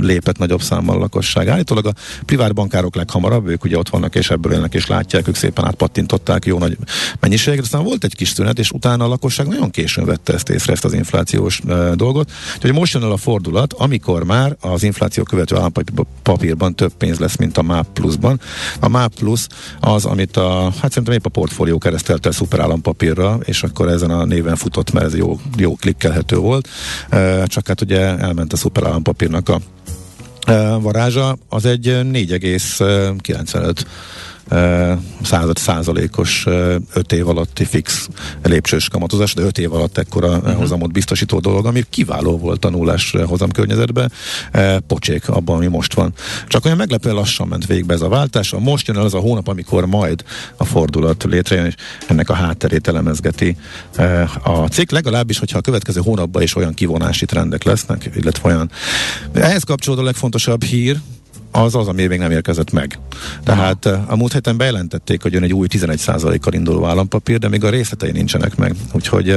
[0.00, 1.48] lépett nagyobb számmal a lakosság.
[1.48, 1.92] Állítólag a
[2.24, 6.44] privát bankárok leghamarabb, ők ugye ott vannak és ebből élnek és látják, ők szépen átpattintották
[6.44, 6.76] jó nagy
[7.20, 10.72] mennyiségre, aztán volt egy kis szünet, és utána a lakosság nagyon későn vette ezt észre,
[10.72, 12.30] ezt az inflációs e, dolgot.
[12.54, 17.36] Úgyhogy most jön el a fordulat, amikor már az infláció követő állampapírban több pénz lesz,
[17.36, 18.40] mint a MAP pluszban.
[18.80, 19.46] A MAP plusz
[19.80, 24.10] az, amit a, hát szerintem épp a portfólió keresztelte a szuper állampapírra, és akkor ezen
[24.10, 26.68] a néven futott, mert ez jó, jó klikkelhető volt.
[27.44, 29.60] Csak hát ugye elment a szuper állampapírnak a
[30.80, 33.84] varázsa, az egy 4,95
[35.22, 38.08] század százalékos 5 év alatti fix
[38.42, 40.54] lépcsős kamatozás, de 5 év alatt ekkora uh-huh.
[40.54, 44.12] hozamot biztosító dolog, ami kiváló volt a nullás hozam környezetben,
[44.86, 46.12] pocsék abban, ami most van.
[46.48, 48.52] Csak olyan meglepően lassan ment végbe ez a váltás.
[48.52, 50.24] A most jön el az a hónap, amikor majd
[50.56, 51.74] a fordulat létrejön, és
[52.06, 53.56] ennek a hátterét elemezgeti
[54.42, 58.70] a cikk, legalábbis, hogyha a következő hónapban is olyan kivonási trendek lesznek, illetve olyan.
[59.32, 61.00] Ehhez kapcsolódó a legfontosabb hír,
[61.56, 62.98] az az, ami még nem érkezett meg.
[63.44, 64.04] Tehát Aha.
[64.08, 68.10] a múlt héten bejelentették, hogy jön egy új 11%-kal induló állampapír, de még a részletei
[68.10, 68.74] nincsenek meg.
[68.92, 69.30] Úgyhogy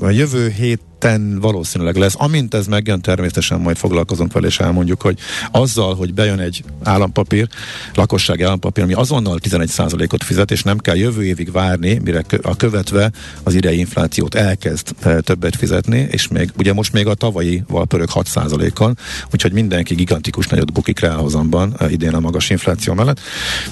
[0.00, 2.14] a jövő hét ketten valószínűleg lesz.
[2.18, 5.18] Amint ez megjön, természetesen majd foglalkozunk vele, és elmondjuk, hogy
[5.50, 7.48] azzal, hogy bejön egy állampapír,
[7.94, 13.10] lakossági állampapír, ami azonnal 11%-ot fizet, és nem kell jövő évig várni, mire a követve
[13.42, 18.08] az idei inflációt elkezd e, többet fizetni, és még, ugye most még a tavalyival pörög
[18.14, 18.98] 6%-on,
[19.32, 23.20] úgyhogy mindenki gigantikus nagyot bukik rá hozamban e, idén a magas infláció mellett.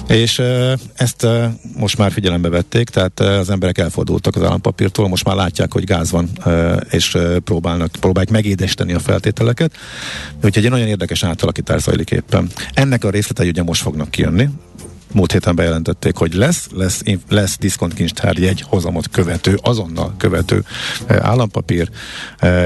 [0.07, 1.27] És e, ezt
[1.77, 6.11] most már figyelembe vették, tehát az emberek elfordultak az állampapírtól, most már látják, hogy gáz
[6.11, 6.29] van,
[6.89, 9.75] és próbálnak, próbálják megédesteni a feltételeket.
[10.43, 12.49] Úgyhogy egy nagyon érdekes átalakítás zajlik éppen.
[12.73, 14.49] Ennek a részletei ugye most fognak kijönni,
[15.13, 20.63] múlt héten bejelentették, hogy lesz, lesz, lesz diszkontkincstár jegy hozamot követő, azonnal követő
[21.07, 21.89] állampapír.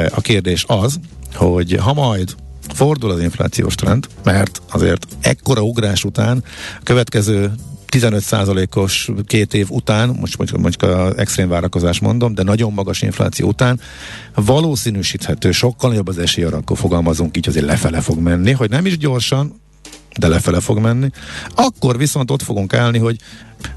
[0.09, 0.99] A kérdés az,
[1.33, 2.35] hogy ha majd
[2.73, 6.43] fordul az inflációs trend, mert azért ekkora ugrás után
[6.79, 7.51] a következő
[7.95, 13.47] 15%-os két év után, most mondjuk, mondjuk az extrém várakozás mondom, de nagyon magas infláció
[13.47, 13.79] után
[14.36, 18.86] valószínűsíthető, sokkal nagyobb az esély arra, akkor fogalmazunk így, azért lefele fog menni, hogy nem
[18.86, 19.62] is gyorsan,
[20.19, 21.10] de lefele fog menni,
[21.55, 23.17] akkor viszont ott fogunk állni, hogy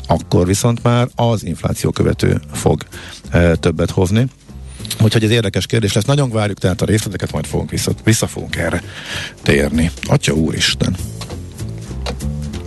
[0.07, 2.83] akkor viszont már az infláció követő fog
[3.31, 4.27] e, többet hozni.
[5.03, 6.05] Úgyhogy ez érdekes kérdés lesz.
[6.05, 8.83] Nagyon várjuk tehát a részleteket, majd fogunk vissza, vissza fogunk erre
[9.43, 9.91] térni.
[10.07, 10.97] Atya úristen!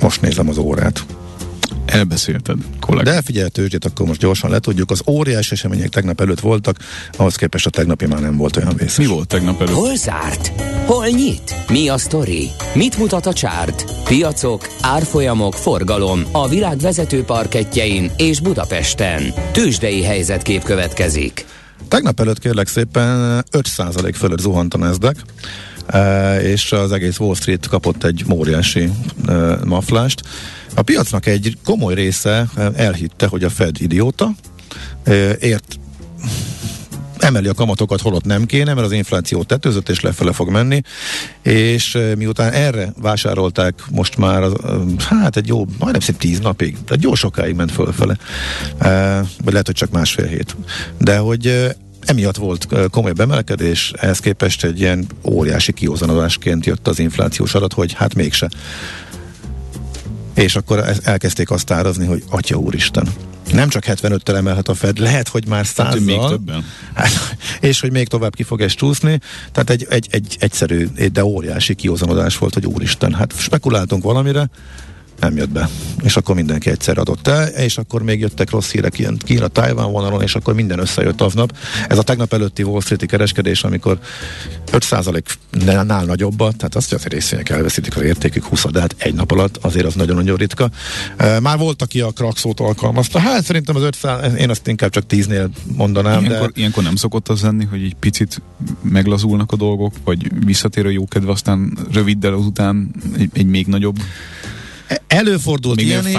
[0.01, 1.05] Most nézem az órát.
[1.91, 3.03] Elbeszélted, kollég.
[3.03, 4.91] De figyelj, tőzsdét, akkor most gyorsan letudjuk.
[4.91, 6.77] Az óriás események tegnap előtt voltak,
[7.17, 8.97] ahhoz képest a tegnapi már nem volt olyan vészes.
[8.97, 9.75] Mi volt tegnap előtt?
[9.75, 10.51] Hol zárt?
[10.85, 11.55] Hol nyit?
[11.67, 12.49] Mi a sztori?
[12.73, 14.03] Mit mutat a csárt?
[14.03, 19.33] Piacok, árfolyamok, forgalom a világ vezető parketjein és Budapesten.
[19.51, 21.45] Tőzsdei helyzetkép következik.
[21.87, 25.19] Tegnap előtt kérlek szépen 5% fölött zuhant a Nasdaq,
[25.85, 28.89] eh, és az egész Wall Street kapott egy óriási
[29.27, 30.21] eh, maflást.
[30.75, 34.31] A piacnak egy komoly része eh, elhitte, hogy a Fed idióta,
[35.39, 35.79] ért
[37.23, 40.81] emeli a kamatokat, holott nem kéne, mert az infláció tetőzött és lefele fog menni,
[41.41, 44.43] és eh, miután erre vásárolták most már,
[44.97, 48.17] hát egy jó, majdnem szép tíz napig, tehát jó sokáig ment fölfele,
[49.43, 50.55] vagy lehet, hogy csak másfél hét.
[50.97, 51.71] De hogy
[52.05, 57.93] emiatt volt komoly bemelkedés, ehhez képest egy ilyen óriási kiózanodásként jött az inflációs adat, hogy
[57.93, 58.49] hát mégse.
[60.35, 63.07] És akkor elkezdték azt árazni, hogy Atya Úristen,
[63.53, 66.65] nem csak 75-tel emelhet a Fed, lehet, hogy már 100 hát, még többen.
[66.93, 67.11] Hát,
[67.59, 69.19] és hogy még tovább ki fog ezt csúszni.
[69.51, 74.49] Tehát egy, egy, egy egyszerű, de óriási kiózanodás volt, hogy úristen, hát spekuláltunk valamire,
[75.21, 75.69] nem jött be.
[76.03, 79.91] És akkor mindenki egyszer adott el, és akkor még jöttek rossz hírek ilyen Kína, Tájván
[79.91, 81.57] vonalon, és akkor minden összejött aznap.
[81.87, 83.99] Ez a tegnap előtti Wall Street-i kereskedés, amikor
[84.71, 89.31] 5%-nál nagyobbat, tehát azt, hogy az részvények elveszítik az értékük 20 de hát egy nap
[89.31, 90.69] alatt azért az nagyon-nagyon ritka.
[91.41, 93.19] Már volt, aki a krakszót alkalmazta.
[93.19, 96.23] Hát szerintem az 500, én azt inkább csak 10-nél mondanám.
[96.23, 96.59] Ilyenkor, de...
[96.59, 98.41] ilyenkor nem szokott az lenni, hogy egy picit
[98.81, 103.97] meglazulnak a dolgok, vagy visszatér a jókedve, aztán röviddel azután egy, egy még nagyobb
[105.07, 106.15] Előfordult Még ilyen is.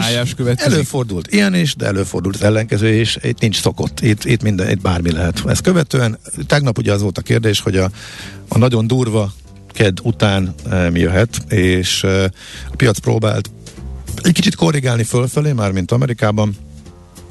[0.57, 3.19] Előfordult ilyen is, de előfordult az ellenkező is.
[3.23, 4.01] Itt nincs szokott.
[4.01, 5.43] Itt, itt minden, itt bármi lehet.
[5.47, 7.91] Ezt követően tegnap ugye az volt a kérdés, hogy a,
[8.49, 9.33] a nagyon durva
[9.69, 12.25] ked után e, mi jöhet, és e,
[12.71, 13.51] a piac próbált
[14.23, 16.57] egy kicsit korrigálni fölfelé, már mint Amerikában,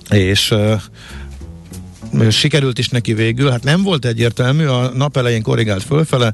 [0.09, 0.81] és e,
[2.29, 6.33] sikerült is neki végül, hát nem volt egyértelmű, a nap elején korrigált fölfele,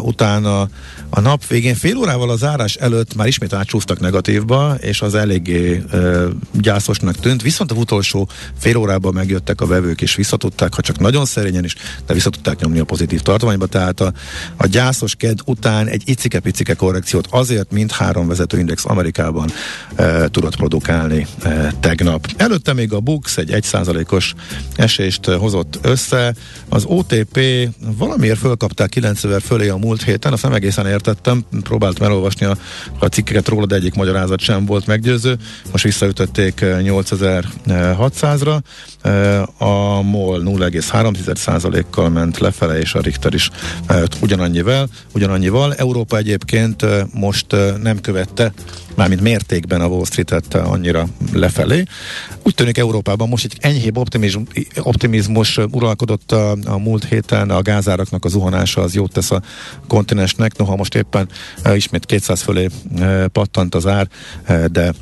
[0.00, 0.68] utána
[1.10, 5.82] a nap végén fél órával a zárás előtt már ismét átsúsztak negatívba, és az eléggé
[6.52, 11.24] gyászosnak tűnt, viszont a utolsó fél órában megjöttek a vevők, és visszatudták, ha csak nagyon
[11.24, 11.74] szerényen is,
[12.06, 14.12] de visszatudták nyomni a pozitív tartományba, tehát a,
[14.56, 19.50] a gyászos ked után egy icike-picike korrekciót azért mindhárom vezetőindex Amerikában
[19.94, 22.28] e, tudott produkálni e, tegnap.
[22.36, 24.34] Előtte még a Bux egy 1%-os
[25.12, 26.34] esést hozott össze,
[26.68, 27.40] az OTP
[27.98, 32.56] valamiért fölkapták 90 fölé a múlt héten, azt nem egészen értettem, próbáltam elolvasni a,
[32.98, 35.38] a cikkeket róla, de egyik magyarázat sem volt meggyőző,
[35.72, 38.58] most visszaütötték 8600-ra,
[39.58, 43.50] a MOL 0,3%-kal ment lefele, és a Richter is
[44.20, 45.74] ugyanannyival, ugyanannyival.
[45.74, 47.46] Európa egyébként most
[47.82, 48.52] nem követte
[48.94, 51.82] mármint mértékben a Wall Street-et annyira lefelé.
[52.42, 54.46] Úgy tűnik Európában most egy enyhébb optimizmus,
[54.82, 59.42] optimizmus uralkodott a, a múlt héten, a gázáraknak a zuhanása az jót tesz a
[59.86, 61.28] kontinensnek, noha most éppen
[61.64, 64.08] uh, ismét 200 fölé uh, pattant az ár,
[64.48, 64.92] uh, de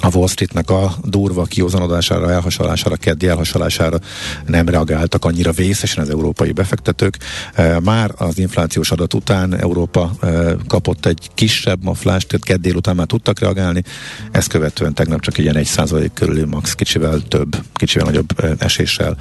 [0.00, 3.98] a Wall Streetnek a durva kiózanodására, elhasalására, keddi elhasalására
[4.46, 7.18] nem reagáltak annyira vészesen az európai befektetők.
[7.54, 10.28] E, már az inflációs adat után Európa e,
[10.68, 13.82] kapott egy kisebb maflást, tehát kedd délután már tudtak reagálni,
[14.30, 19.16] ezt követően tegnap csak ilyen egy százalék körüli max kicsivel több, kicsivel nagyobb e, eséssel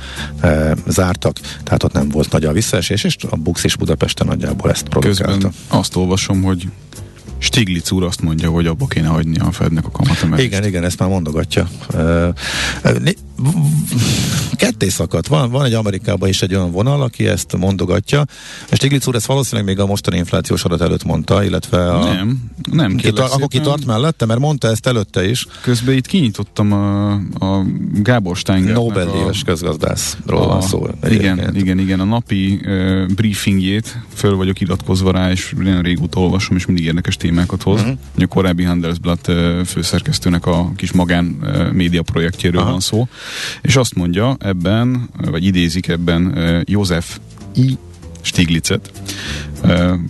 [0.88, 4.88] zártak, tehát ott nem volt nagy a visszaesés, és a Bux és Budapesten nagyjából ezt
[4.88, 5.32] produkálta.
[5.32, 6.68] Közben azt olvasom, hogy
[7.38, 10.48] Stiglitz úr azt mondja, hogy abba kéne hagyni a Fednek a kamatemelést.
[10.48, 11.70] Igen, igen, ezt már mondogatja.
[14.56, 15.28] Ketté szakadt.
[15.28, 18.26] Van, van egy Amerikában is egy olyan vonal, aki ezt mondogatja.
[18.72, 22.04] És Stiglitz úr ezt valószínűleg még a mostani inflációs adat előtt mondta, illetve a...
[22.04, 22.96] Nem, nem.
[22.96, 25.48] Ki tar- akkor ki tart mellette, mert mondta ezt előtte is.
[25.62, 27.66] Közben itt kinyitottam a, a
[28.02, 28.76] Gábor Steingert.
[28.76, 30.88] Nobel-díjas közgazdászról a, van szó.
[31.10, 32.00] Igen, igen, igen, igen.
[32.00, 37.18] A napi uh, briefingjét föl vagyok iratkozva rá, és nagyon régóta olvasom, és mindig érdekes
[37.18, 37.82] témákat hoz.
[37.82, 37.98] Uh-huh.
[38.18, 39.32] A korábbi Handelsblatt
[39.66, 41.26] főszerkesztőnek a kis magán
[41.74, 42.72] média projektjéről Aha.
[42.72, 43.08] van szó,
[43.62, 47.18] és azt mondja ebben, vagy idézik ebben József
[47.56, 47.78] I.
[48.22, 48.92] Stiglitzet.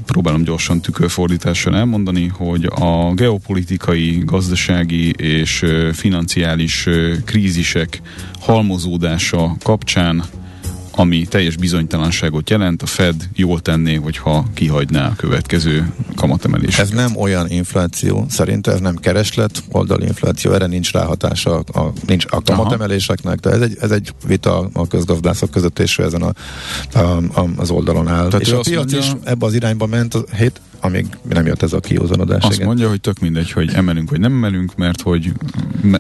[0.06, 6.88] Próbálom gyorsan tükörfordítással elmondani, hogy a geopolitikai, gazdasági és financiális
[7.26, 8.02] krízisek
[8.40, 10.24] halmozódása kapcsán
[10.98, 16.80] ami teljes bizonytalanságot jelent, a Fed jól tenné, hogyha kihagyná a következő kamatemelést.
[16.80, 22.26] Ez nem olyan infláció, szerintem ez nem kereslet, oldali infláció, erre nincs ráhatása, a, nincs
[22.30, 26.32] a kamatemeléseknek, de ez egy, ez egy vita a közgazdászok között, és ezen a,
[26.94, 28.28] a, a, az oldalon áll.
[28.28, 31.62] Tehát és a piac mondja, is ebbe az irányba ment a hét, amíg nem jött
[31.62, 32.44] ez a kiózanodás.
[32.44, 32.68] Azt igen.
[32.68, 35.32] mondja, hogy tök mindegy, hogy emelünk vagy nem emelünk, mert hogy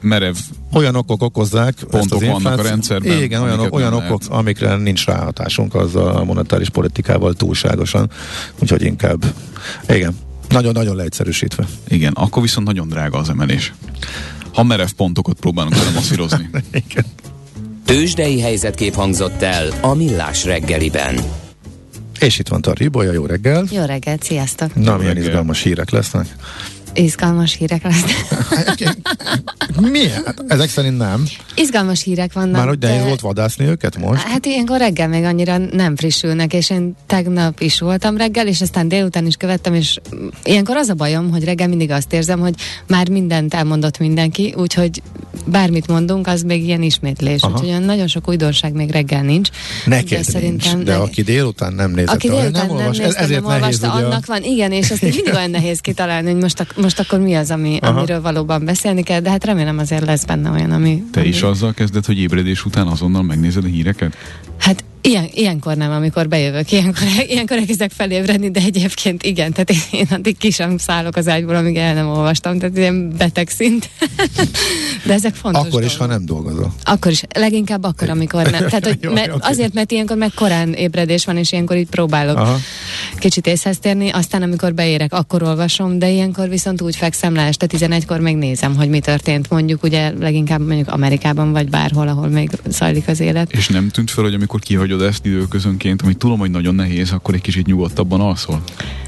[0.01, 0.35] merev
[0.75, 3.21] olyan okok okozzák pontok ezt az vannak a rendszerben.
[3.21, 4.27] Igen, olyan, olyan okok, lehet.
[4.27, 8.09] amikre nincs ráhatásunk az a monetáris politikával túlságosan,
[8.59, 9.25] úgyhogy inkább
[9.87, 10.17] igen,
[10.49, 11.67] nagyon-nagyon leegyszerűsítve.
[11.87, 13.73] Igen, akkor viszont nagyon drága az emelés.
[14.53, 16.49] Ha merev pontokat próbálunk masszírozni.
[16.89, 17.05] igen.
[17.85, 21.19] Tőzsdei helyzetkép hangzott el a Millás reggeliben.
[22.19, 23.65] És itt van Tarri Bolya, jó reggel!
[23.71, 24.75] Jó reggel, sziasztok!
[24.75, 25.23] Na, milyen reggel.
[25.29, 26.35] izgalmas hírek lesznek?
[26.95, 28.15] Izgalmas hírek lesznek.
[29.91, 30.21] Milyen?
[30.25, 31.23] Hát ezek szerint nem.
[31.55, 32.55] Izgalmas hírek vannak.
[32.55, 33.07] Már hogy nehéz de...
[33.07, 34.21] volt vadászni őket most?
[34.21, 38.87] Hát ilyenkor reggel még annyira nem frissülnek, és én tegnap is voltam reggel, és aztán
[38.87, 39.97] délután is követtem, és
[40.43, 42.53] ilyenkor az a bajom, hogy reggel mindig azt érzem, hogy
[42.87, 45.01] már mindent elmondott mindenki, úgyhogy
[45.45, 47.41] bármit mondunk, az még ilyen ismétlés.
[47.41, 47.53] Aha.
[47.53, 49.49] Úgyhogy nagyon sok újdonság még reggel nincs.
[49.85, 53.19] Neked de nincs, szerintem, de, aki délután nem nézett, aki délután nem, nem olvas, nézte,
[53.19, 56.59] ezért nem olvasta, nehéz, annak van, igen, és azt mindig olyan nehéz kitalálni, hogy most,
[56.59, 60.25] ak- most akkor mi az, ami, amiről valóban beszélni kell, de hát remélem azért lesz
[60.25, 61.03] benne olyan, ami...
[61.11, 61.29] Te ami...
[61.29, 64.15] is azzal kezded, hogy ébredés után azonnal megnézed a híreket?
[64.57, 69.99] Hát Ilyen, ilyenkor nem, amikor bejövök, ilyenkor, ilyenkor elkezdek felébredni, de egyébként igen, tehát én,
[69.99, 73.89] én addig ki sem szállok az ágyból, amíg el nem olvastam, tehát ilyen beteg szint.
[75.07, 75.89] de ezek fontos Akkor dolgok.
[75.89, 76.73] is, ha nem dolgozol.
[76.83, 78.67] Akkor is, leginkább akkor, amikor nem.
[78.67, 82.57] Tehát, hogy mert, azért, mert ilyenkor meg korán ébredés van, és ilyenkor így próbálok Aha.
[83.17, 87.65] kicsit észhez térni, aztán amikor beérek, akkor olvasom, de ilyenkor viszont úgy fekszem le, este
[87.69, 92.49] 11-kor még nézem, hogy mi történt, mondjuk ugye leginkább mondjuk Amerikában, vagy bárhol, ahol még
[92.67, 93.51] zajlik az élet.
[93.51, 97.11] És nem tűnt fel, hogy amikor kihagyod hagyod ezt időközönként, amit tudom, hogy nagyon nehéz,
[97.11, 98.63] akkor egy kicsit nyugodtabban alszol?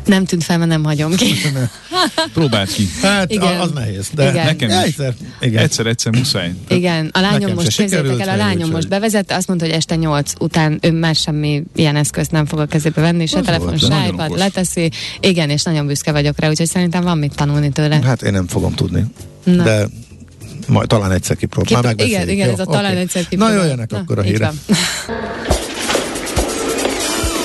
[0.05, 1.33] Nem tűnt fel, mert nem hagyom ki.
[2.33, 2.87] Próbáld ki.
[3.01, 3.59] Hát igen.
[3.59, 4.09] az nehéz.
[4.13, 4.45] De igen.
[4.45, 4.75] nekem is.
[4.75, 5.63] Egyszer, igen.
[5.63, 6.53] egyszer, egyszer muszáj.
[6.69, 10.33] Igen, a lányom most, képzeljétek el, a lányom most bevezette, azt mondta, hogy este 8
[10.39, 14.37] után ő már semmi ilyen eszközt nem fog a kezébe venni, se telefon, se iPad,
[14.37, 14.91] leteszi.
[15.19, 17.99] Igen, és nagyon büszke vagyok rá, úgyhogy szerintem van mit tanulni tőle.
[18.03, 19.05] Hát én nem fogom tudni.
[19.43, 19.63] Na.
[19.63, 19.87] De
[20.67, 21.89] majd talán egyszer kipróbálom.
[21.89, 22.97] Kipro- igen, igen, Jó, ez a talán okay.
[22.97, 23.55] egyszer kipróbálom.
[23.55, 24.51] Na jöjjenek Na, akkor a hírek.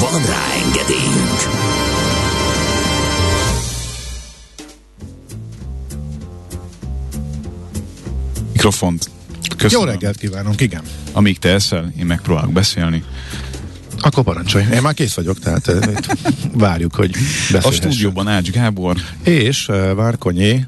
[0.00, 1.66] Van rá engedélyünk!
[8.52, 9.10] Mikrofont.
[9.56, 9.86] Köszönöm.
[9.86, 10.82] Jó reggelt kívánunk, igen.
[11.12, 13.04] Amíg te eszel, én megpróbálok beszélni.
[14.00, 14.64] Akkor parancsolj.
[14.72, 15.72] Én már kész vagyok, tehát
[16.52, 17.66] várjuk, hogy beszélhessünk.
[17.66, 18.96] A stúdióban Ács Gábor.
[19.22, 20.66] És uh, Várkonyi.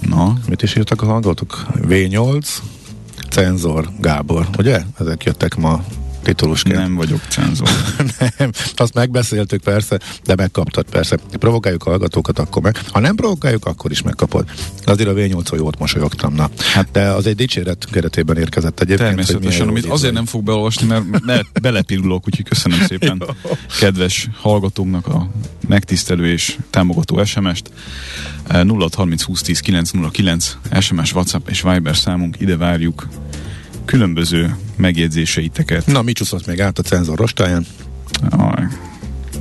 [0.00, 0.38] Na?
[0.48, 1.66] Mit is írtak a hallgatók?
[1.88, 2.46] V8,
[3.30, 4.80] Cenzor Gábor, ugye?
[4.98, 5.84] Ezek jöttek ma
[6.22, 6.76] titulusként.
[6.76, 7.68] Nem vagyok cenzor.
[8.38, 11.16] nem, azt megbeszéltük persze, de megkaptad persze.
[11.38, 12.78] Provokáljuk a hallgatókat, akkor meg.
[12.92, 14.50] Ha nem provokáljuk, akkor is megkapod.
[14.84, 16.34] Azért a v 8 jót mosolyogtam.
[16.34, 16.50] Na.
[16.72, 19.08] Hát, de az egy dicséret keretében érkezett egyébként.
[19.08, 23.22] Természetesen, amit azért nem fog beolvasni, mert ne, belepirulok, úgyhogy köszönöm szépen
[23.80, 25.30] kedves hallgatóknak a
[25.68, 27.70] megtisztelő és támogató SMS-t.
[28.48, 33.08] 0630 20 10 909 SMS, WhatsApp és Viber számunk, ide várjuk
[33.90, 35.86] különböző megjegyzéseiteket.
[35.86, 37.66] Na, mi csúszott még át a cenzor rostáján?
[38.30, 38.64] Aj.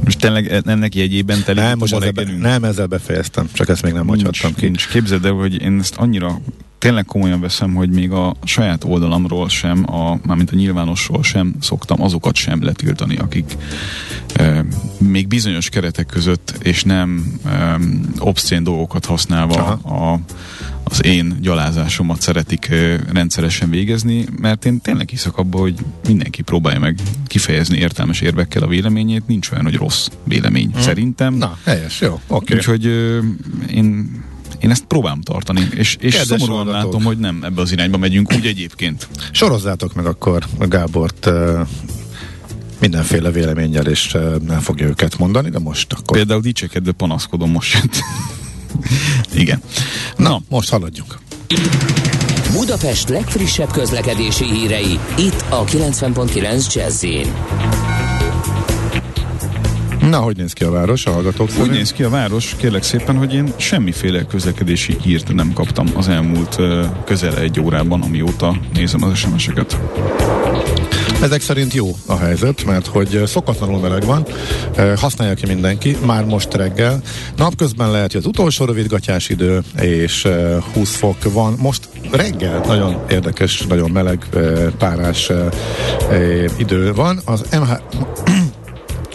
[0.04, 3.93] Most tényleg ennek jegyében telik nem, most ezzel be, nem, ezzel befejeztem, csak ezt még
[3.93, 4.66] nem mondhattam ki.
[4.66, 4.88] Nincs.
[4.88, 6.39] Képzeld el, hogy én ezt annyira
[6.78, 12.02] tényleg komolyan veszem, hogy még a saját oldalamról sem, a, mármint a nyilvánosról sem szoktam
[12.02, 13.58] azokat sem letiltani, akik
[14.34, 14.66] e,
[14.97, 17.78] még bizonyos keretek között, és nem e,
[18.20, 20.20] obszcén dolgokat használva a,
[20.90, 22.70] az én gyalázásomat szeretik
[23.14, 25.76] rendszeresen végezni, mert én tényleg hiszek abba, hogy
[26.08, 30.82] mindenki próbálja meg kifejezni értelmes érvekkel a véleményét, nincs olyan, hogy rossz vélemény hmm.
[30.82, 31.34] szerintem.
[31.34, 32.24] Na, helyes, jó, oké.
[32.28, 32.58] Okay.
[32.58, 32.86] Úgyhogy
[33.74, 34.18] én
[34.60, 36.84] én ezt próbálom tartani, és, és szomorúan hallgatók.
[36.84, 39.08] látom, hogy nem ebbe az irányba megyünk úgy egyébként.
[39.32, 41.30] Sorozzátok meg akkor a Gábort
[42.80, 44.18] mindenféle véleménnyel, és
[44.48, 46.18] nem fogja őket mondani, de most akkor...
[46.18, 48.00] Például dicsekedve panaszkodom most jött.
[49.34, 49.61] Igen.
[50.17, 51.19] Na, Na, most haladjunk.
[52.53, 57.03] Budapest legfrissebb közlekedési hírei, itt a 90.9 jazz
[60.10, 63.18] Na, hogy néz ki a város a hallgatók Úgy néz ki a város, kérlek szépen,
[63.18, 66.57] hogy én semmiféle közlekedési hírt nem kaptam az elmúlt
[67.05, 69.80] közel egy órában, amióta nézem az SMS-eket.
[71.22, 74.26] Ezek szerint jó a helyzet, mert hogy szokatlanul meleg van,
[74.95, 77.01] használja ki mindenki, már most reggel.
[77.38, 80.28] Napközben lehet, hogy az utolsó rövidgatás idő, és
[80.74, 81.55] 20 fok van.
[81.60, 84.26] Most reggel nagyon érdekes, nagyon meleg,
[84.78, 85.32] párás
[86.57, 87.20] idő van.
[87.26, 87.72] Az MH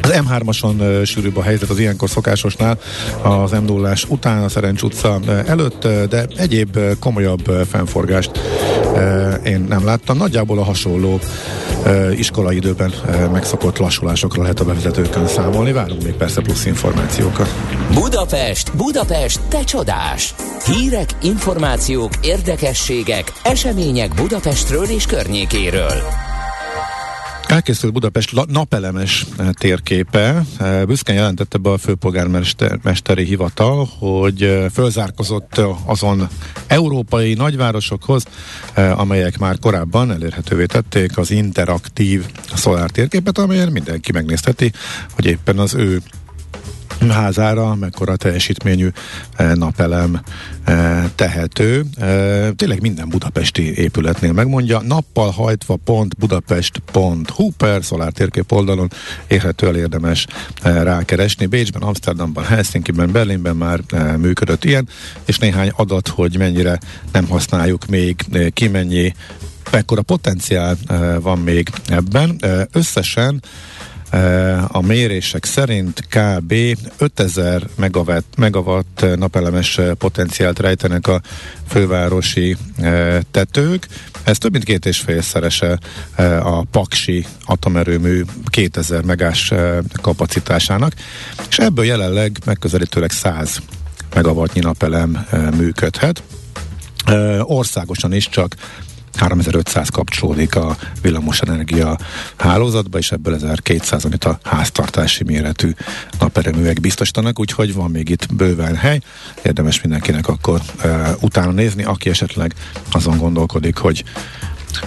[0.05, 2.79] az M3-ason uh, sűrűbb a helyzet az ilyenkor szokásosnál,
[3.23, 3.71] az m
[4.09, 8.31] után, a Szerencs utca előtt, de egyéb komolyabb fennforgást
[9.45, 10.17] én nem láttam.
[10.17, 11.21] Nagyjából a hasonló
[12.17, 12.93] iskolai időben
[13.33, 15.73] megszokott lassulásokra lehet a bevezetőkön számolni.
[15.73, 17.55] Várunk még persze plusz információkat.
[17.95, 20.35] Budapest, Budapest, te csodás!
[20.67, 26.24] Hírek, információk, érdekességek, események Budapestről és környékéről.
[27.47, 30.45] Elkészült Budapest napelemes eh, térképe.
[30.59, 36.29] Eh, büszkén jelentette be a főpolgármesteri hivatal, hogy eh, fölzárkozott azon
[36.67, 38.25] európai nagyvárosokhoz,
[38.75, 42.25] amelyek már korábban elérhetővé tették az interaktív
[42.55, 44.73] szolár térképet, amelyen mindenki megnézheti,
[45.15, 46.03] hogy éppen az ő
[47.11, 48.89] házára, mekkora teljesítményű
[49.37, 50.21] eh, napelem
[50.65, 51.85] eh, tehető.
[51.99, 54.81] Eh, tényleg minden budapesti épületnél megmondja.
[54.81, 58.91] Nappal hajtva pont budapest.hu per szolár térkép oldalon
[59.27, 60.27] érhető el érdemes
[60.63, 61.47] rákeresni.
[61.47, 63.81] Bécsben, Amsterdamban, Helsinki-ben, Berlinben már
[64.17, 64.89] működött ilyen,
[65.25, 66.79] és néhány adat, hogy mennyire
[67.13, 68.17] nem használjuk még,
[68.53, 69.15] ki mennyi
[69.71, 70.77] mekkora potenciál
[71.21, 72.41] van még ebben.
[72.73, 73.43] Összesen
[74.69, 76.55] a mérések szerint kb.
[76.99, 81.21] 5000 megawatt, megawatt napelemes potenciált rejtenek a
[81.69, 82.57] fővárosi
[83.31, 83.87] tetők.
[84.23, 85.79] Ez több mint két és félszerese
[86.43, 89.53] a Paksi atomerőmű 2000 megás
[90.03, 90.93] kapacitásának,
[91.49, 93.59] és ebből jelenleg megközelítőleg 100
[94.15, 96.23] megawattnyi napelem működhet.
[97.41, 98.55] Országosan is csak
[99.17, 101.99] 3500 kapcsolódik a villamosenergia
[102.37, 105.71] hálózatba, és ebből 1200, amit a háztartási méretű
[106.19, 109.01] naperőművek biztosítanak, úgyhogy van még itt bőven hely.
[109.43, 112.55] Érdemes mindenkinek akkor uh, utána nézni, aki esetleg
[112.93, 114.05] azon gondolkodik, hogy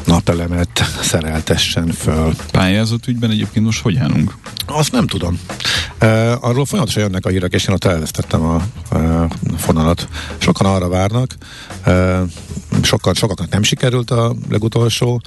[0.05, 2.33] napelemet szereltessen föl.
[2.51, 4.37] Pályázott ügyben egyébként most hogy állunk?
[4.65, 5.39] Azt nem tudom.
[6.01, 8.61] Uh, arról folyamatosan jönnek a hírek, és én ott elvesztettem a
[8.91, 10.07] uh, fonalat.
[10.37, 11.35] Sokan arra várnak,
[11.85, 12.19] uh,
[12.81, 15.21] sokan, sokaknak nem sikerült a legutolsó,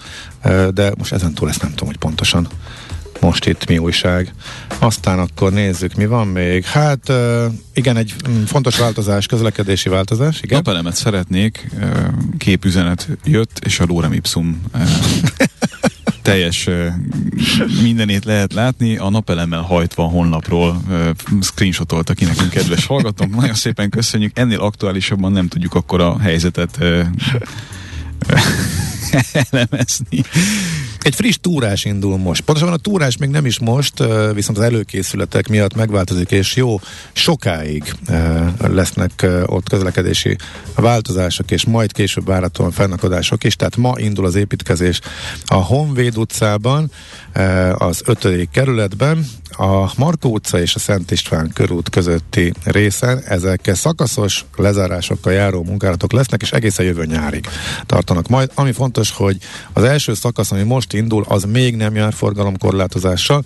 [0.45, 2.49] uh, de most ezen túl ezt nem tudom, hogy pontosan
[3.21, 4.33] most itt mi újság.
[4.79, 6.65] Aztán akkor nézzük, mi van még.
[6.65, 7.13] Hát
[7.75, 10.43] igen, egy mm, fontos változás, közlekedési változás.
[10.43, 10.57] Igen?
[10.57, 11.71] Napelemet szeretnék,
[12.39, 14.61] képüzenet jött, és a Lórem Ipsum
[16.23, 16.69] teljes
[17.83, 20.83] mindenét lehet látni, a napelemmel hajtva a honlapról
[21.41, 23.35] screenshotolta ki nekünk kedves hallgatónk.
[23.35, 26.79] Nagyon szépen köszönjük, ennél aktuálisabban nem tudjuk akkor a helyzetet
[29.51, 30.25] elemezni.
[31.03, 32.41] Egy friss túrás indul most.
[32.41, 33.99] Pontosan a túrás még nem is most,
[34.35, 36.81] viszont az előkészületek miatt megváltozik, és jó
[37.13, 37.95] sokáig
[38.59, 40.37] lesznek ott közlekedési
[40.75, 43.57] változások, és majd később várhatóan fennakadások is.
[43.57, 45.01] Tehát ma indul az építkezés
[45.47, 46.91] a Honvéd utcában,
[47.75, 48.49] az 5.
[48.53, 53.23] kerületben, a Markó utca és a Szent István körút közötti részen.
[53.27, 57.47] Ezek szakaszos lezárásokkal járó munkálatok lesznek, és egészen jövő nyárig
[57.87, 58.51] tartanak majd.
[58.55, 59.39] Ami fontos, hogy
[59.73, 63.45] az első szakasz, ami most indul, az még nem jár forgalomkorlátozással.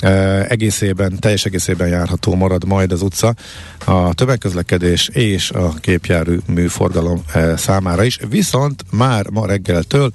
[0.00, 0.10] E,
[0.48, 3.34] egészében, teljes egészében járható marad majd az utca
[3.84, 8.18] a tömegközlekedés és a képjárű műforgalom e, számára is.
[8.28, 10.12] Viszont már ma reggeltől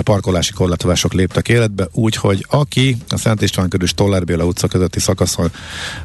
[0.00, 5.00] parkolási korlátozások léptek életbe, úgyhogy aki a Szent István körül és Toller Béla utca közötti
[5.00, 5.50] szakaszon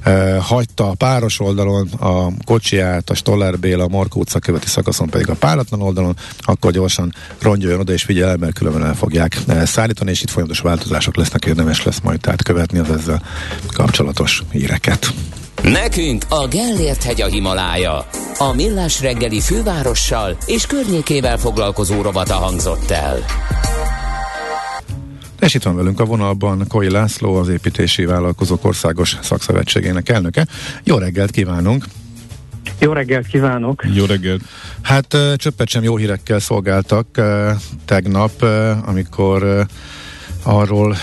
[0.04, 5.10] e, hagyta a páros oldalon a kocsiját, a Stoller Béla, a Markó utca követi szakaszon
[5.10, 9.66] pedig a páratlan oldalon, akkor gyorsan rongyoljon oda és mert különben el fogják e,
[9.98, 13.22] szállítani, és itt folyamatos változások lesznek, érdemes lesz majd tehát követni az ezzel
[13.74, 15.14] kapcsolatos híreket.
[15.64, 18.08] Nekünk a Gellért hegy a Himalája.
[18.38, 23.26] A Millás reggeli fővárossal és környékével foglalkozó rovata hangzott el.
[25.40, 30.48] És itt van velünk a vonalban Koi László, az Építési Vállalkozók Országos Szakszövetségének elnöke.
[30.84, 31.86] Jó reggelt kívánunk!
[32.80, 33.84] Jó reggelt kívánok!
[33.94, 34.42] Jó reggelt!
[34.82, 37.22] Hát csöppet sem jó hírekkel szolgáltak
[37.86, 38.46] tegnap,
[38.86, 39.66] amikor
[40.44, 40.96] arról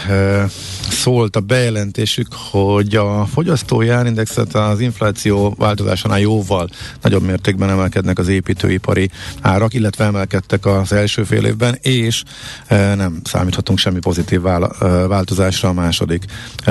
[0.90, 6.68] szólt a bejelentésük, hogy a fogyasztói árindexet az infláció változásánál jóval
[7.02, 9.10] nagyobb mértékben emelkednek az építőipari
[9.40, 12.22] árak, illetve emelkedtek az első fél évben, és
[12.68, 14.76] nem számíthatunk semmi pozitív vál,
[15.08, 16.24] változásra a második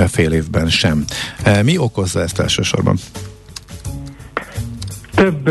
[0.08, 1.04] fél évben sem.
[1.62, 2.98] Mi okozza ezt elsősorban?
[5.14, 5.50] Több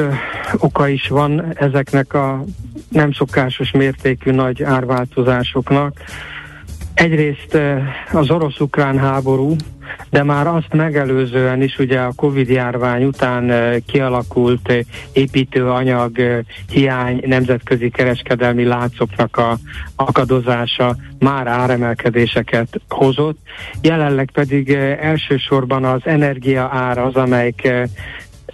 [0.57, 2.43] oka is van ezeknek a
[2.89, 5.93] nem szokásos mértékű nagy árváltozásoknak.
[6.93, 7.57] Egyrészt
[8.11, 9.55] az orosz-ukrán háború,
[10.09, 13.51] de már azt megelőzően is ugye a Covid járvány után
[13.86, 19.57] kialakult építőanyag hiány, nemzetközi kereskedelmi láncoknak a
[19.95, 23.38] akadozása már áremelkedéseket hozott.
[23.82, 27.72] Jelenleg pedig elsősorban az energia ára az, amelyik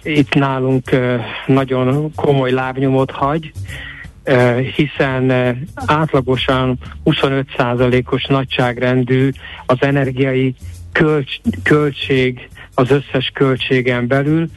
[0.02, 0.90] itt nálunk
[1.46, 3.52] nagyon komoly lábnyomot hagy,
[4.76, 9.30] hiszen átlagosan 25%-os nagyságrendű
[9.66, 10.54] az energiai
[10.92, 14.48] költs, költség az összes költségen belül,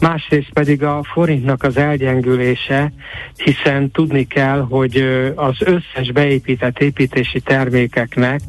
[0.00, 2.92] másrészt pedig a forintnak az elgyengülése,
[3.36, 4.96] hiszen tudni kell, hogy
[5.34, 8.40] az összes beépített építési termékeknek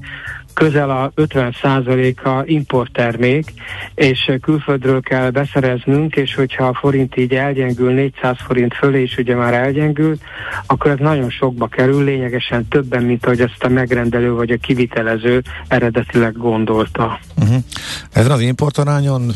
[0.60, 3.54] közel a 50%-a importtermék,
[3.96, 9.36] és külföldről kell beszereznünk, és hogyha a forint így elgyengül 400 forint fölé, és ugye
[9.36, 10.22] már elgyengült,
[10.66, 15.42] akkor ez nagyon sokba kerül, lényegesen többen, mint ahogy ezt a megrendelő vagy a kivitelező
[15.68, 17.20] eredetileg gondolta.
[17.42, 17.64] Uh-huh.
[18.12, 19.32] Ezen az importarányon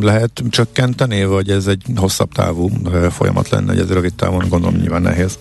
[0.00, 2.70] lehet csökkenteni, vagy ez egy hosszabb távú
[3.10, 5.38] folyamat lenne, hogy ez rövid távon gondolom nyilván nehéz?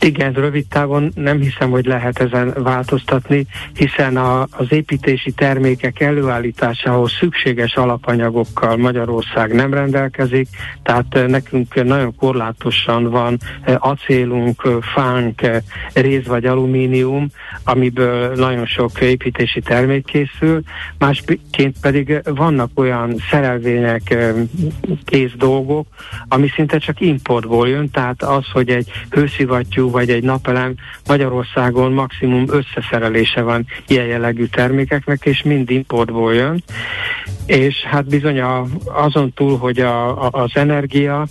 [0.00, 7.12] Igen, rövid távon nem hiszem, hogy lehet ezen változtatni, hiszen a, az építési termékek előállításához
[7.12, 10.48] szükséges alapanyagokkal Magyarország nem rendelkezik,
[10.82, 13.38] tehát eh, nekünk nagyon korlátosan van
[13.78, 14.62] acélunk,
[14.94, 15.40] fánk,
[15.92, 17.26] réz vagy alumínium,
[17.64, 20.62] amiből nagyon sok építési termék készül,
[20.98, 24.14] másként pedig vannak olyan szerelvények,
[25.04, 25.86] kész dolgok,
[26.28, 30.74] ami szinte csak importból jön, tehát az, hogy egy hőszivattyú hőszivattyú vagy egy napelem
[31.06, 36.62] Magyarországon maximum összeszerelése van ilyen jellegű termékeknek, és mind importból jön.
[37.46, 41.26] És hát bizony a, azon túl, hogy a, a, az energia,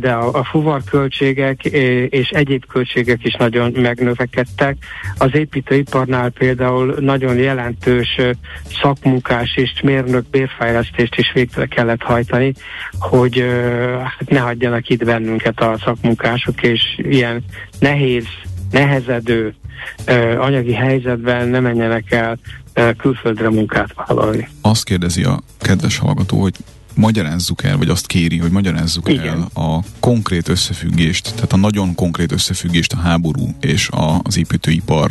[0.00, 1.64] de a, a fuvarköltségek
[2.08, 4.76] és egyéb költségek is nagyon megnövekedtek.
[5.18, 8.20] Az építőiparnál például nagyon jelentős
[8.82, 12.52] szakmunkás és mérnök bérfejlesztést is végre kellett hajtani,
[12.98, 13.44] hogy
[14.02, 17.44] hát ne hagyjanak itt bennünket a szakmunkások, és ilyen
[17.78, 18.26] nehéz,
[18.70, 19.54] nehezedő
[20.38, 22.38] anyagi helyzetben ne menjenek el
[22.96, 24.48] külföldre munkát vállalni.
[24.60, 26.54] Azt kérdezi a kedves hallgató, hogy
[26.94, 29.26] magyarázzuk el, vagy azt kéri, hogy magyarázzuk Igen.
[29.26, 35.10] el a konkrét összefüggést, tehát a nagyon konkrét összefüggést a háború és a, az építőipar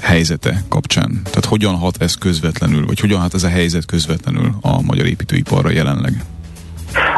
[0.00, 1.20] helyzete kapcsán.
[1.24, 5.70] Tehát hogyan hat ez közvetlenül, vagy hogyan hat ez a helyzet közvetlenül a magyar építőiparra
[5.70, 6.24] jelenleg?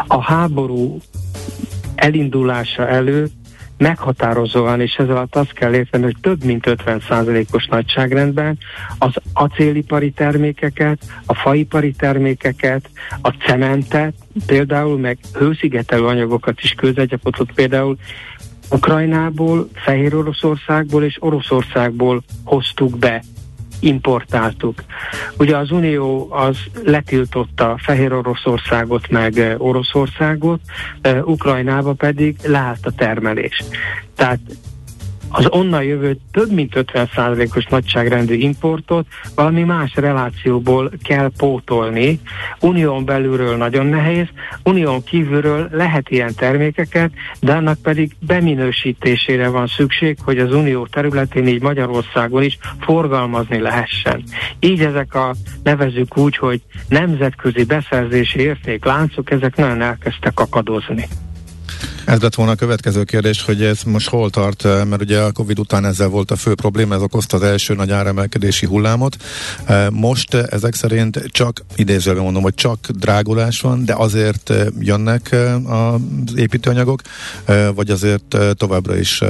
[0.06, 0.98] A háború
[1.94, 3.39] elindulása előtt
[3.80, 8.58] meghatározóan, és ez alatt azt kell érteni, hogy több mint 50%-os nagyságrendben
[8.98, 12.90] az acélipari termékeket, a faipari termékeket,
[13.22, 14.14] a cementet,
[14.46, 17.96] például meg hőszigetelő anyagokat is közegyapotot például
[18.70, 23.22] Ukrajnából, Fehér Oroszországból és Oroszországból hoztuk be
[23.80, 24.82] importáltuk.
[25.38, 30.60] Ugye az Unió az letiltotta Fehér Oroszországot meg Oroszországot,
[31.24, 33.62] Ukrajnába pedig leállt a termelés.
[34.14, 34.40] Tehát
[35.30, 42.20] az onnan jövő több mint 50%-os nagyságrendű importot valami más relációból kell pótolni.
[42.60, 44.26] Unión belülről nagyon nehéz,
[44.64, 47.10] unión kívülről lehet ilyen termékeket,
[47.40, 54.22] de annak pedig beminősítésére van szükség, hogy az unió területén, így Magyarországon is forgalmazni lehessen.
[54.60, 61.08] Így ezek a nevezük úgy, hogy nemzetközi beszerzési értékláncok, ezek nagyon elkezdtek akadozni.
[62.04, 65.32] Ez lett volna a következő kérdés, hogy ez most hol tart, eh, mert ugye a
[65.32, 69.16] Covid után ezzel volt a fő probléma, ez okozta az első nagy áremelkedési hullámot.
[69.64, 75.36] Eh, most eh, ezek szerint csak, idézőben mondom, hogy csak drágulás van, de azért jönnek
[75.64, 77.00] az építőanyagok,
[77.74, 79.22] vagy azért továbbra is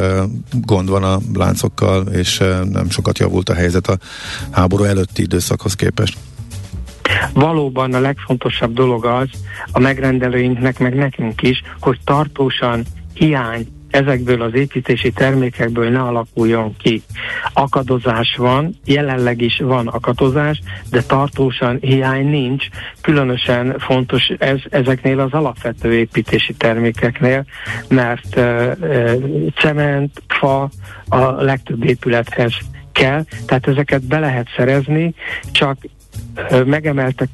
[0.53, 2.39] gond van a láncokkal, és
[2.71, 3.99] nem sokat javult a helyzet a
[4.51, 6.17] háború előtti időszakhoz képest.
[7.35, 9.29] Valóban a legfontosabb dolog az,
[9.73, 17.03] a megrendelőinknek, meg nekünk is, hogy tartósan hiány ezekből az építési termékekből ne alakuljon ki.
[17.53, 20.61] Akadozás van, jelenleg is van akadozás,
[20.91, 22.67] de tartósan hiány nincs.
[23.01, 27.45] Különösen fontos ez ezeknél az alapvető építési termékeknél,
[27.89, 29.15] mert uh, uh,
[29.57, 30.71] cement, fa
[31.09, 32.53] a legtöbb épülethez
[32.93, 35.15] kell, tehát ezeket be lehet szerezni,
[35.53, 35.77] csak
[36.67, 37.29] megemeltek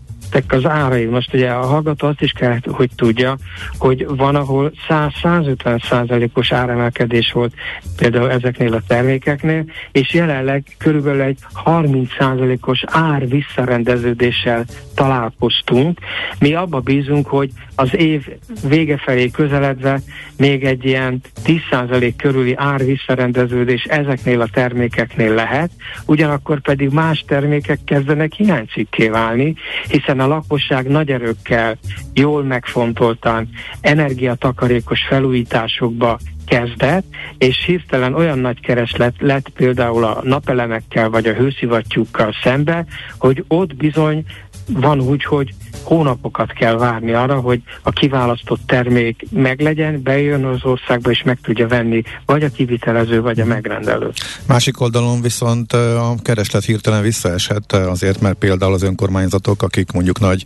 [0.48, 1.04] az árai.
[1.04, 3.36] Most ugye a hallgató azt is kell, hogy tudja,
[3.78, 7.54] hogy van, ahol 100-150 százalékos áremelkedés volt
[7.96, 14.64] például ezeknél a termékeknél, és jelenleg körülbelül egy 30 százalékos ár visszarendeződéssel
[14.94, 15.98] találkoztunk.
[16.38, 18.26] Mi abba bízunk, hogy az év
[18.68, 20.00] vége felé közeledve
[20.36, 25.70] még egy ilyen 10% körüli ár visszarendeződés ezeknél a termékeknél lehet,
[26.06, 29.54] ugyanakkor pedig más termékek kezdenek hiánycikké válni,
[29.88, 31.78] hiszen a lakosság nagy erőkkel,
[32.14, 33.48] jól megfontoltan,
[33.80, 37.04] energiatakarékos felújításokba kezdett,
[37.38, 42.86] és hirtelen olyan nagy kereslet lett például a napelemekkel vagy a hőszivattyúkkal szembe,
[43.18, 44.24] hogy ott bizony
[44.68, 51.10] van úgy, hogy hónapokat kell várni arra, hogy a kiválasztott termék meglegyen, bejön az országba
[51.10, 54.10] és meg tudja venni vagy a kivitelező, vagy a megrendelő.
[54.46, 60.44] Másik oldalon viszont a kereslet hirtelen visszaesett azért, mert például az önkormányzatok, akik mondjuk nagy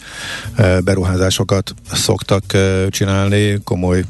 [0.84, 2.44] beruházásokat szoktak
[2.88, 4.04] csinálni, komoly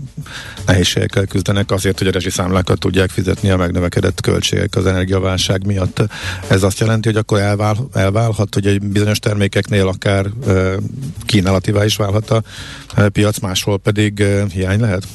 [0.67, 6.03] nehézségekkel küzdenek azért, hogy a rezsiszámlákat tudják fizetni a megnövekedett költségek az energiaválság miatt.
[6.49, 10.27] Ez azt jelenti, hogy akkor elvál, elválhat, hogy egy bizonyos termékeknél akár
[11.25, 12.43] kínálatívá is válhat a
[13.13, 15.07] piac, máshol pedig hiány lehet?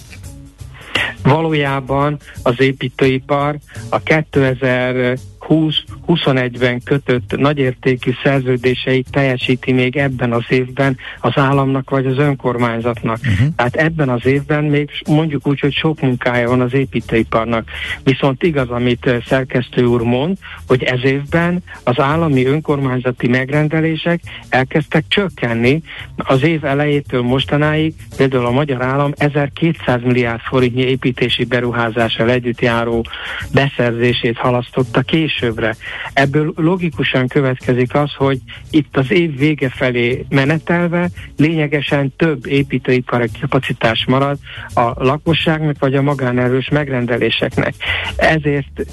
[1.23, 3.57] Valójában az építőipar
[3.89, 5.17] a 2000
[5.47, 13.17] 20-21-ben kötött nagyértékű szerződéseit teljesíti még ebben az évben az államnak vagy az önkormányzatnak.
[13.17, 13.47] Uh-huh.
[13.55, 17.69] Tehát ebben az évben még mondjuk úgy, hogy sok munkája van az építőiparnak.
[18.03, 20.37] Viszont igaz, amit szerkesztő úr mond,
[20.67, 24.19] hogy ez évben az állami önkormányzati megrendelések
[24.49, 25.81] elkezdtek csökkenni.
[26.15, 33.05] Az év elejétől mostanáig például a magyar állam 1200 milliárd forintnyi építési beruházással együtt járó
[33.53, 35.75] beszerzését halasztotta később későbbre.
[36.13, 44.05] Ebből logikusan következik az, hogy itt az év vége felé menetelve lényegesen több építőipari kapacitás
[44.07, 44.37] marad
[44.73, 47.73] a lakosságnak vagy a magánerős megrendeléseknek.
[48.15, 48.85] Ezért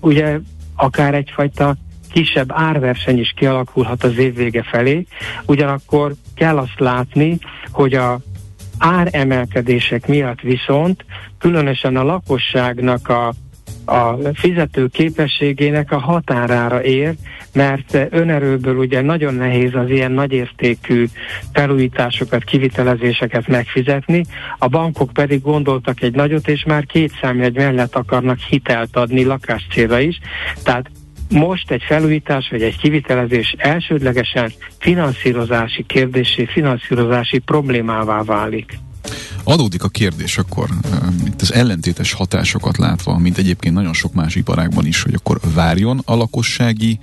[0.00, 0.38] ugye
[0.76, 1.76] akár egyfajta
[2.12, 5.06] kisebb árverseny is kialakulhat az év vége felé,
[5.46, 7.38] ugyanakkor kell azt látni,
[7.70, 8.18] hogy a
[8.78, 11.04] áremelkedések miatt viszont
[11.38, 13.34] különösen a lakosságnak a
[13.88, 17.14] a fizető képességének a határára ér,
[17.52, 21.06] mert önerőből ugye nagyon nehéz az ilyen nagyértékű
[21.52, 24.24] felújításokat, kivitelezéseket megfizetni,
[24.58, 30.00] a bankok pedig gondoltak egy nagyot, és már két számjegy mellett akarnak hitelt adni lakáscélra
[30.00, 30.18] is,
[30.62, 30.90] tehát
[31.30, 38.78] most egy felújítás vagy egy kivitelezés elsődlegesen finanszírozási kérdésé, finanszírozási problémává válik.
[39.44, 40.68] Adódik a kérdés akkor,
[41.26, 46.02] itt az ellentétes hatásokat látva, mint egyébként nagyon sok más iparágban is, hogy akkor várjon
[46.04, 46.98] a lakossági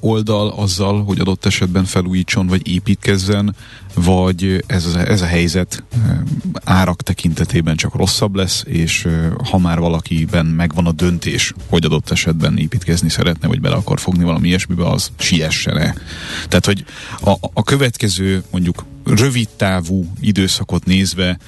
[0.00, 3.54] oldal azzal, hogy adott esetben felújítson, vagy építkezzen,
[3.94, 5.84] vagy ez, a, ez a helyzet
[6.64, 9.08] árak tekintetében csak rosszabb lesz, és
[9.50, 14.24] ha már valakiben megvan a döntés, hogy adott esetben építkezni szeretne, vagy bele akar fogni
[14.24, 15.94] valami ilyesmibe, az siessene.
[16.48, 16.84] Tehát, hogy
[17.20, 21.38] a, a következő mondjuk rövid távú időszakot nézve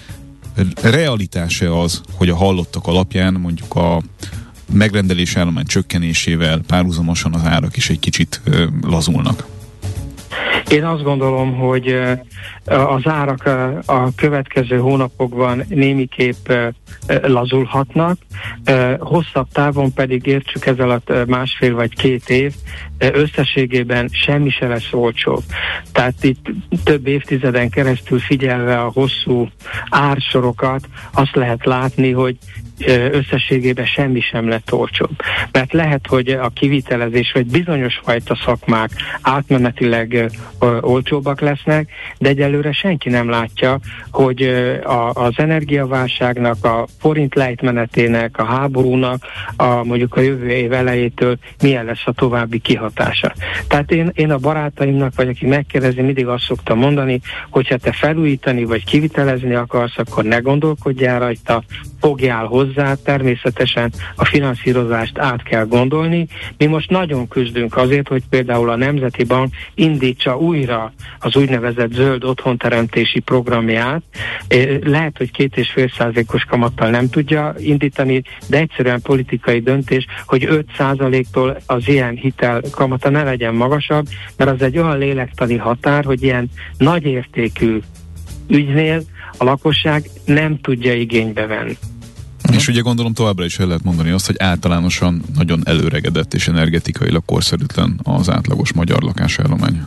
[0.82, 4.02] realitása az, hogy a hallottak alapján mondjuk a
[4.72, 9.55] megrendelés állomány csökkenésével párhuzamosan az árak is egy kicsit ö, lazulnak?
[10.70, 12.00] Én azt gondolom, hogy
[12.64, 13.44] az árak
[13.86, 16.52] a következő hónapokban némiképp
[17.22, 18.18] lazulhatnak,
[18.98, 22.54] hosszabb távon pedig értsük ez alatt másfél vagy két év,
[22.98, 25.42] összességében semmi se lesz olcsóbb.
[25.92, 26.46] Tehát itt
[26.84, 29.48] több évtizeden keresztül figyelve a hosszú
[29.88, 32.36] ársorokat, azt lehet látni, hogy
[33.10, 35.10] összességében semmi sem lett olcsóbb.
[35.52, 40.30] Mert lehet, hogy a kivitelezés vagy bizonyos fajta szakmák átmenetileg
[40.80, 43.78] olcsóbbak lesznek, de egyelőre senki nem látja,
[44.10, 44.42] hogy
[44.84, 49.24] a, az energiaválságnak, a forint lejtmenetének, a háborúnak,
[49.56, 53.32] a, mondjuk a jövő év elejétől milyen lesz a további kihatása.
[53.68, 57.20] Tehát én, én a barátaimnak, vagy aki megkérdezi, mindig azt szoktam mondani,
[57.50, 61.62] hogyha te felújítani vagy kivitelezni akarsz, akkor ne gondolkodjál rajta,
[62.00, 66.26] fogjál hozzá, természetesen a finanszírozást át kell gondolni.
[66.58, 72.24] Mi most nagyon küzdünk azért, hogy például a Nemzeti Bank indítsa újra az úgynevezett zöld
[72.24, 74.02] otthonteremtési programját.
[74.82, 80.44] Lehet, hogy két és fél százalékos kamattal nem tudja indítani, de egyszerűen politikai döntés, hogy
[80.44, 86.04] 5 százaléktól az ilyen hitel kamata ne legyen magasabb, mert az egy olyan lélektani határ,
[86.04, 87.78] hogy ilyen nagyértékű
[88.48, 89.02] ügynél
[89.36, 91.76] a lakosság nem tudja igénybe venni.
[92.52, 97.24] És ugye gondolom továbbra is el lehet mondani azt, hogy általánosan nagyon előregedett és energetikailag
[97.24, 99.86] korszerűtlen az átlagos magyar lakásállomány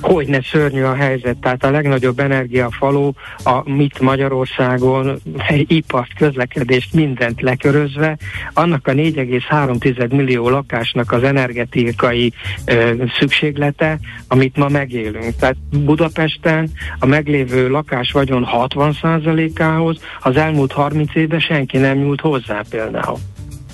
[0.00, 1.36] hogy ne szörnyű a helyzet.
[1.36, 5.20] Tehát a legnagyobb energiafaló, a mit Magyarországon,
[5.66, 8.16] ipart, közlekedést, mindent lekörözve,
[8.52, 12.32] annak a 4,3 millió lakásnak az energetikai
[12.64, 15.36] ö, szükséglete, amit ma megélünk.
[15.36, 22.62] Tehát Budapesten a meglévő lakás vagyon 60%-ához az elmúlt 30 évben senki nem nyúlt hozzá
[22.70, 23.18] például.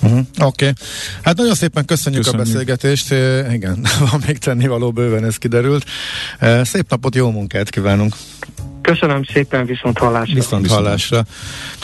[0.03, 0.45] Uh-huh, Oké.
[0.45, 0.73] Okay.
[1.21, 2.47] Hát nagyon szépen köszönjük, köszönjük.
[2.47, 3.11] a beszélgetést.
[3.11, 5.85] E, igen, van még tennivaló bőven, ez kiderült.
[6.39, 8.15] E, szép napot, jó munkát kívánunk!
[8.83, 10.33] Köszönöm szépen, viszont hallásra.
[10.33, 11.25] Viszont hallásra.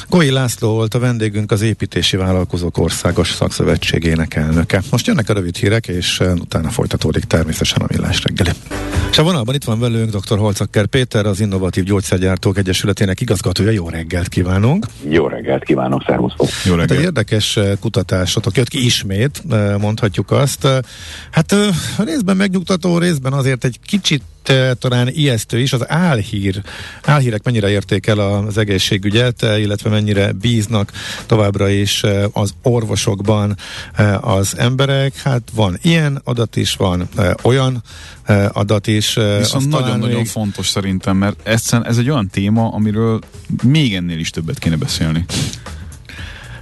[0.10, 4.82] Goi László volt a vendégünk, az Építési Vállalkozók Országos Szakszövetségének elnöke.
[4.92, 8.50] Most jönnek a rövid hírek, és utána folytatódik természetesen a millás reggeli.
[9.12, 10.38] És a vonalban itt van velünk dr.
[10.38, 13.72] Holcakker Péter, az Innovatív Gyógyszergyártók Egyesületének igazgatója.
[13.72, 14.86] Jó reggelt kívánunk!
[15.10, 16.48] Jó reggelt kívánok, szervusztok!
[16.66, 16.90] Jó reggelt!
[16.90, 19.44] Hát egy érdekes kutatásotok jött ki ismét,
[19.80, 20.68] mondhatjuk azt.
[21.32, 21.56] Hát
[21.98, 24.24] részben megnyugtató, részben azért egy kicsit
[24.80, 26.62] talán ijesztő is, az álhír,
[27.04, 30.92] álhírek mennyire érték el az egészségügyet, illetve mennyire bíznak
[31.26, 33.58] továbbra is az orvosokban
[34.22, 35.16] az emberek.
[35.16, 37.10] Hát van ilyen adat is, van
[37.42, 37.84] olyan
[38.54, 39.14] adat is.
[39.38, 40.28] Viszont nagyon-nagyon még...
[40.28, 41.48] fontos szerintem, mert
[41.84, 43.20] ez egy olyan téma, amiről
[43.64, 45.26] még ennél is többet kéne beszélni.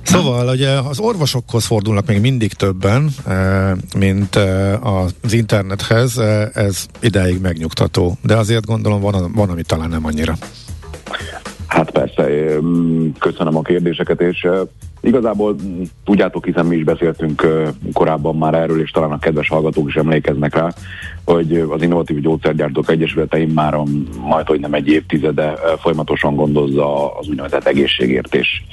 [0.08, 6.86] Szóval ugye az orvosokhoz fordulnak még mindig többen, eh, mint eh, az internethez, eh, ez
[6.99, 10.38] ideig megnyugtató, de azért gondolom van, van ami talán nem annyira.
[12.28, 12.59] Persze,
[13.19, 14.47] köszönöm a kérdéseket, és
[15.01, 15.55] igazából
[16.05, 17.47] tudjátok, hiszen mi is beszéltünk
[17.93, 20.73] korábban már erről, és talán a kedves hallgatók is emlékeznek rá,
[21.25, 23.78] hogy az Innovatív Gyógyszergyártók Egyesületeim már
[24.21, 28.63] majd, hogy nem egy évtizede folyamatosan gondozza az úgynevezett egészségértés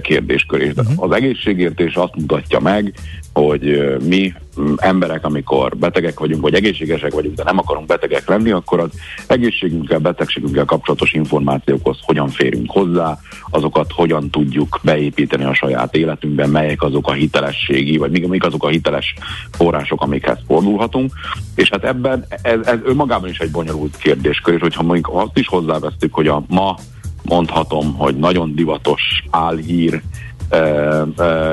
[0.00, 0.80] kérdéskörét.
[0.80, 1.04] Uh-huh.
[1.04, 2.94] Az egészségértés azt mutatja meg,
[3.32, 4.34] hogy mi
[4.76, 8.90] emberek, amikor betegek vagyunk, vagy egészségesek vagyunk, de nem akarunk betegek lenni, akkor az
[9.26, 13.18] egészségünkkel, betegségünkkel kapcsolatos információkhoz hogyan férünk hozzá,
[13.50, 18.68] azokat hogyan tudjuk beépíteni a saját életünkben, melyek azok a hitelességi, vagy mik, azok a
[18.68, 19.14] hiteles
[19.50, 21.12] források, amikhez fordulhatunk.
[21.54, 25.46] És hát ebben ez, ez önmagában is egy bonyolult kérdéskör, és hogyha mondjuk azt is
[25.46, 26.76] hozzávesztük, hogy a ma
[27.22, 30.02] mondhatom, hogy nagyon divatos álhír,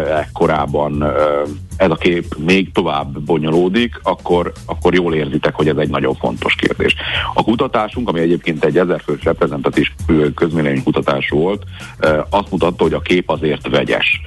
[0.09, 1.03] ekkorában
[1.77, 6.55] ez a kép még tovább bonyolódik, akkor, akkor jól érzitek, hogy ez egy nagyon fontos
[6.55, 6.95] kérdés.
[7.33, 9.87] A kutatásunk, ami egyébként egy ezerfős reprezentatív
[10.35, 11.63] közmélemény kutatás volt,
[12.29, 14.21] azt mutatta, hogy a kép azért vegyes.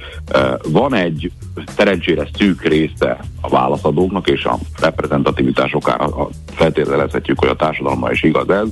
[0.67, 1.31] Van egy
[1.75, 8.67] szerencsére szűk része a válaszadóknak, és a reprezentativitásokára feltételezhetjük, hogy a társadalommal is igaz ez,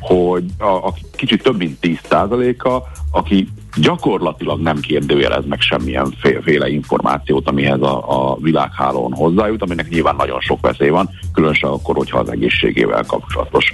[0.00, 3.48] hogy a, a kicsit több mint 10%-a, aki
[3.80, 10.40] gyakorlatilag nem kérdőjelez meg semmilyen féle információt, amihez a, a világhálón hozzájut, aminek nyilván nagyon
[10.40, 13.72] sok veszély van, különösen akkor, hogyha az egészségével kapcsolatos.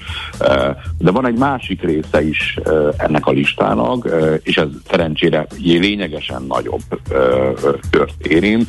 [0.98, 2.58] De van egy másik része is
[2.96, 4.08] ennek a listának,
[4.42, 6.82] és ez szerencsére lényegesen nagyobb
[7.90, 8.66] tört érint.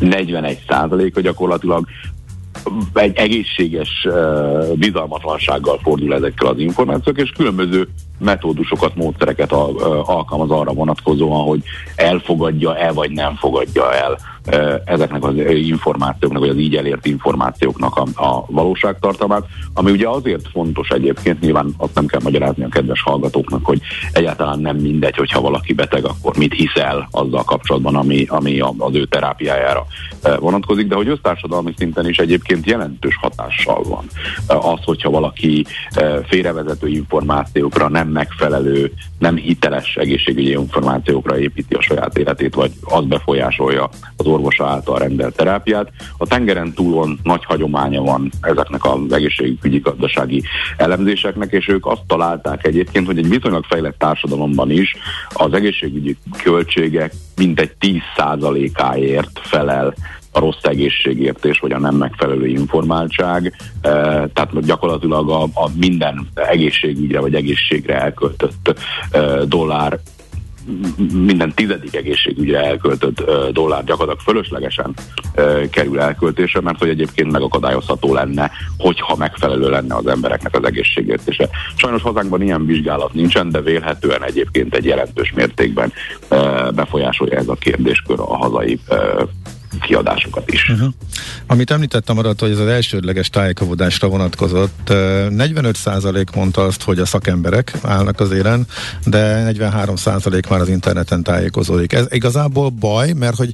[0.00, 1.86] 41 százaléka gyakorlatilag
[2.94, 7.88] egy egészséges uh, bizalmatlansággal fordul ezekkel az információk, és különböző
[8.18, 11.62] metódusokat, módszereket alkalmaz arra vonatkozóan, hogy
[11.96, 14.18] elfogadja-e vagy nem fogadja el
[14.84, 19.44] ezeknek az információknak, vagy az így elért információknak a, a valóságtartalmát,
[19.74, 23.80] ami ugye azért fontos egyébként, nyilván azt nem kell magyarázni a kedves hallgatóknak, hogy
[24.12, 29.04] egyáltalán nem mindegy, hogyha valaki beteg, akkor mit hiszel azzal kapcsolatban, ami, ami az ő
[29.04, 29.86] terápiájára
[30.38, 34.04] vonatkozik, de hogy össztársadalmi szinten is egyébként jelentős hatással van
[34.46, 35.64] az, hogyha valaki
[36.26, 43.88] félrevezető információkra, nem megfelelő, nem hiteles egészségügyi információkra építi a saját életét, vagy az befolyásolja
[44.16, 45.90] az orvosa által rendelt terápiát.
[46.16, 50.42] A tengeren túlon nagy hagyománya van ezeknek az egészségügyi gazdasági
[50.76, 54.96] elemzéseknek, és ők azt találták egyébként, hogy egy viszonylag fejlett társadalomban is
[55.28, 59.94] az egészségügyi költségek mintegy 10%-áért felel
[60.32, 63.56] a rossz egészségértés, vagy a nem megfelelő informáltság.
[63.80, 68.80] Tehát gyakorlatilag a, a minden egészségügyre vagy egészségre elköltött
[69.44, 69.98] dollár
[71.12, 74.94] minden tizedik egészségügyre elköltött dollár gyakorlatilag fölöslegesen
[75.70, 81.48] kerül elköltésre, mert hogy egyébként megakadályozható lenne, hogyha megfelelő lenne az embereknek az egészségértése.
[81.76, 85.92] Sajnos hazánkban ilyen vizsgálat nincsen, de vélhetően egyébként egy jelentős mértékben
[86.74, 88.80] befolyásolja ez a kérdéskör a hazai
[89.80, 90.68] kiadásokat is.
[90.68, 90.88] Uh-huh.
[91.46, 97.72] Amit említettem arra, hogy ez az elsődleges tájékozódásra vonatkozott, 45% mondta azt, hogy a szakemberek
[97.82, 98.66] állnak az élen,
[99.04, 101.92] de 43% már az interneten tájékozódik.
[101.92, 103.52] Ez igazából baj, mert hogy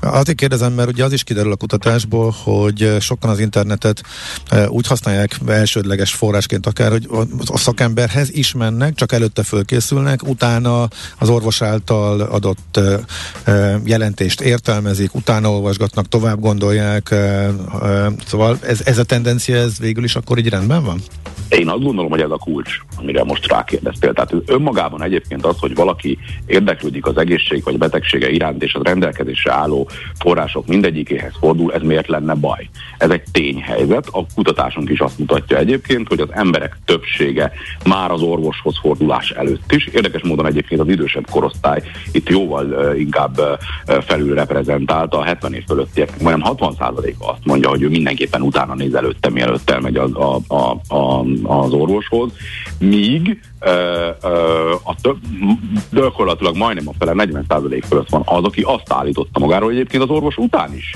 [0.00, 4.02] azért kérdezem, mert ugye az is kiderül a kutatásból, hogy sokan az internetet
[4.66, 7.08] úgy használják elsődleges forrásként akár, hogy
[7.46, 12.80] a szakemberhez is mennek, csak előtte fölkészülnek, utána az orvos által adott
[13.84, 17.14] jelentést értelmezik, utána olvasgatnak, tovább gondolják,
[18.26, 21.02] szóval ez, ez a tendencia, ez végül is akkor így rendben van?
[21.48, 24.12] Én azt gondolom, hogy ez a kulcs, amire most rákérdeztél.
[24.12, 29.52] Tehát önmagában egyébként az, hogy valaki érdeklődik az egészség vagy betegsége iránt, és az rendelkezésre
[29.52, 29.88] álló
[30.18, 32.68] források mindegyikéhez fordul, ez miért lenne baj?
[32.98, 34.08] Ez egy tényhelyzet.
[34.12, 37.52] A kutatásunk is azt mutatja egyébként, hogy az emberek többsége
[37.84, 39.86] már az orvoshoz fordulás előtt is.
[39.86, 41.82] Érdekes módon egyébként az idősebb korosztály
[42.12, 47.68] itt jóval uh, inkább uh, felül reprezentálta, a 70 év fölöttiek, majdnem 60%-a azt mondja,
[47.68, 52.32] hogy ő mindenképpen utána néz előtte, mielőtt elmegy az, a, a, a, az orvoshoz,
[52.78, 53.40] míg
[54.82, 55.16] a több,
[55.92, 60.08] gyakorlatilag majdnem a fele 40% fölött van az, aki azt állította magáról, hogy egyébként az
[60.08, 60.92] orvos után is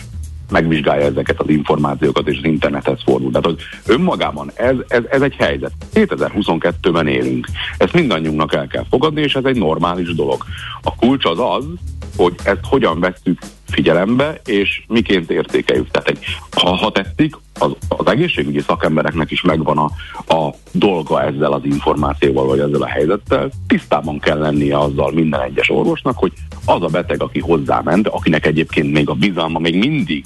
[0.51, 3.31] megvizsgálja ezeket az információkat, és az internethez fordul.
[3.31, 5.73] Tehát, hogy önmagában ez, ez, ez egy helyzet.
[5.95, 7.47] 2022-ben élünk.
[7.79, 10.45] Ezt mindannyiunknak el kell fogadni, és ez egy normális dolog.
[10.83, 11.65] A kulcs az az,
[12.17, 13.39] hogy ezt hogyan vesszük
[13.71, 15.91] figyelembe, és miként értékeljük.
[15.91, 16.19] Tehát egy,
[16.51, 19.91] ha, ha tetszik, az, az egészségügyi szakembereknek is megvan a,
[20.35, 23.51] a dolga ezzel az információval, vagy ezzel a helyzettel.
[23.67, 26.33] Tisztában kell lennie azzal minden egyes orvosnak, hogy
[26.65, 30.25] az a beteg, aki hozzáment, akinek egyébként még a bizalma még mindig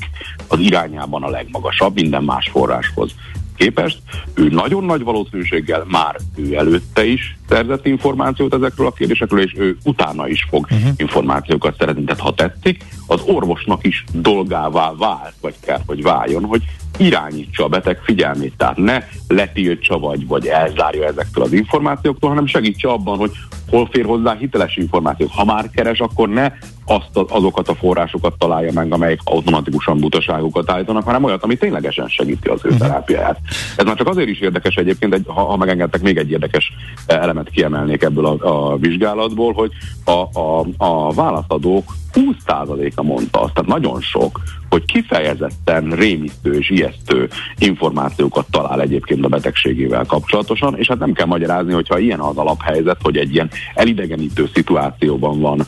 [0.48, 3.14] az irányában a legmagasabb minden más forráshoz
[3.56, 3.98] képest,
[4.34, 9.76] ő nagyon nagy valószínűséggel már ő előtte is szerzett információt ezekről a kérdésekről, és ő
[9.84, 10.90] utána is fog uh-huh.
[10.96, 12.04] információkat szerezni.
[12.04, 16.62] Tehát ha tetszik, az orvosnak is dolgává vált, vagy kell, hogy váljon, hogy
[16.96, 22.88] irányítsa a beteg figyelmét, tehát ne letiltsa vagy, vagy elzárja ezektől az információktól, hanem segítse
[22.88, 23.30] abban, hogy
[23.72, 25.26] hol fér hozzá hiteles információ.
[25.30, 26.52] Ha már keres, akkor ne
[26.86, 32.48] azt azokat a forrásokat találja meg, amelyek automatikusan butaságokat állítanak, hanem olyat, ami ténylegesen segíti
[32.48, 32.86] az ő uh-huh.
[32.86, 33.38] terápiáját.
[33.76, 36.72] Ez már csak azért is érdekes egyébként, egy, ha, ha megengedtek, még egy érdekes
[37.06, 39.70] elemet kiemelnék ebből a, a vizsgálatból, hogy
[40.04, 44.40] a, a, a válaszadók 20%-a mondta azt, tehát nagyon sok,
[44.72, 51.26] hogy kifejezetten rémisztő és ijesztő információkat talál egyébként a betegségével kapcsolatosan, és hát nem kell
[51.26, 55.66] magyarázni, hogyha ilyen az alaphelyzet, hogy egy ilyen elidegenítő szituációban van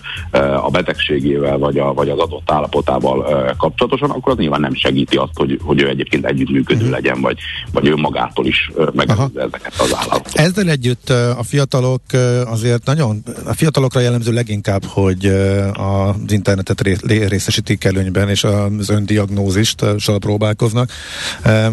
[0.64, 5.32] a betegségével vagy, a, vagy az adott állapotával kapcsolatosan, akkor az nyilván nem segíti azt,
[5.34, 6.94] hogy, hogy ő egyébként együttműködő uh-huh.
[6.94, 7.38] legyen, vagy,
[7.72, 10.34] vagy ő magától is megelőzze ezeket az állapotokat.
[10.34, 12.02] Ezzel együtt a fiatalok
[12.44, 15.26] azért nagyon, a fiatalokra jellemző leginkább, hogy
[15.72, 19.84] az internetet részesítik előnyben, és az öndiagnózist
[20.18, 20.90] próbálkoznak.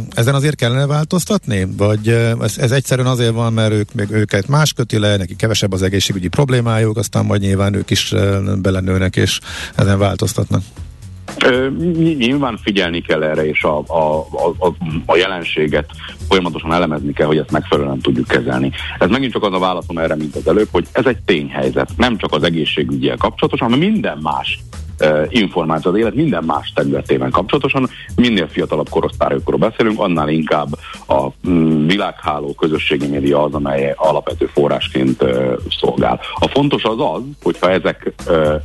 [0.09, 1.67] Ezen azért kellene változtatni?
[1.77, 2.07] Vagy
[2.41, 5.81] ez, ez egyszerűen azért van, mert ők, még őket más köti le, neki kevesebb az
[5.81, 8.13] egészségügyi problémájuk, aztán majd nyilván ők is
[8.61, 9.39] belenőnek, és
[9.75, 10.61] ezen változtatnak?
[12.17, 14.27] Nyilván figyelni kell erre, és a, a,
[14.59, 15.89] a, a jelenséget
[16.27, 18.71] folyamatosan elemezni kell, hogy ezt megfelelően tudjuk kezelni.
[18.99, 22.17] Ez megint csak az a válaszom erre, mint az előbb, hogy ez egy tényhelyzet, nem
[22.17, 24.59] csak az egészségügyel kapcsolatosan, hanem minden más
[25.29, 27.89] információ az élet minden más területében kapcsolatosan.
[28.15, 30.67] Minél fiatalabb korosztályokról beszélünk, annál inkább
[31.07, 35.25] a mm, világháló közösségi média az, amely alapvető forrásként
[35.79, 36.19] szolgál.
[36.39, 38.13] A fontos az az, hogyha ezek,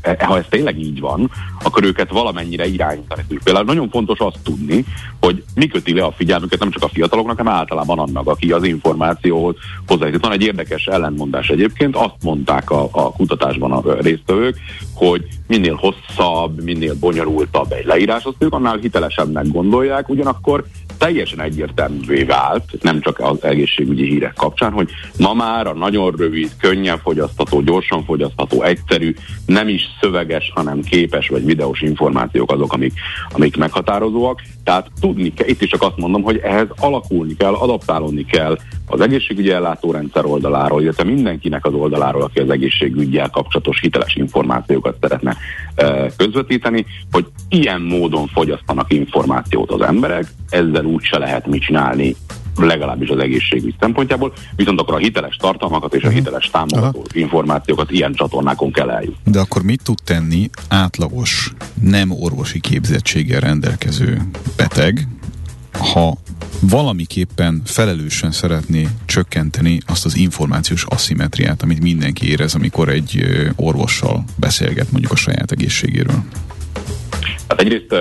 [0.02, 1.30] e, ha ez tényleg így van,
[1.62, 3.44] akkor őket valamennyire irányítani tudjuk.
[3.44, 4.84] Például nagyon fontos azt tudni,
[5.20, 8.64] hogy mi köti le a figyelmüket nem csak a fiataloknak, hanem általában annak, aki az
[8.64, 9.56] információhoz
[9.86, 10.22] hozzájut.
[10.22, 14.56] Van egy érdekes ellentmondás egyébként, azt mondták a, a kutatásban a résztvevők,
[14.94, 16.25] hogy minél hosszabb,
[16.64, 20.64] minél bonyolultabb egy leírás, azt ők annál hitelesebbnek gondolják, ugyanakkor
[20.98, 26.50] teljesen egyértelművé vált, nem csak az egészségügyi hírek kapcsán, hogy ma már a nagyon rövid,
[26.60, 29.14] könnyen fogyasztható, gyorsan fogyasztható, egyszerű,
[29.46, 32.92] nem is szöveges, hanem képes vagy videós információk azok, amik,
[33.32, 34.42] amik meghatározóak.
[34.64, 38.56] Tehát tudni kell, itt is csak azt mondom, hogy ehhez alakulni kell, adaptálódni kell
[38.86, 45.36] az egészségügyi ellátórendszer oldaláról, illetve mindenkinek az oldaláról, aki az egészségügyel kapcsolatos hiteles információkat szeretne
[45.74, 52.16] e, közvetíteni, hogy ilyen módon fogyasztanak információt az emberek, ezzel úgy se lehet mit csinálni
[52.56, 56.16] legalábbis az egészségügy szempontjából, viszont akkor a hiteles tartalmakat és a mhm.
[56.16, 57.06] hiteles támogató Aha.
[57.12, 59.32] információkat ilyen csatornákon kell eljutni.
[59.32, 64.20] De akkor mit tud tenni átlagos, nem orvosi képzettséggel rendelkező
[64.56, 65.08] beteg,
[65.78, 66.18] ha
[66.60, 73.24] valamiképpen felelősen szeretné csökkenteni azt az információs aszimetriát, amit mindenki érez, amikor egy
[73.56, 76.24] orvossal beszélget mondjuk a saját egészségéről.
[77.48, 77.94] Hát egyrészt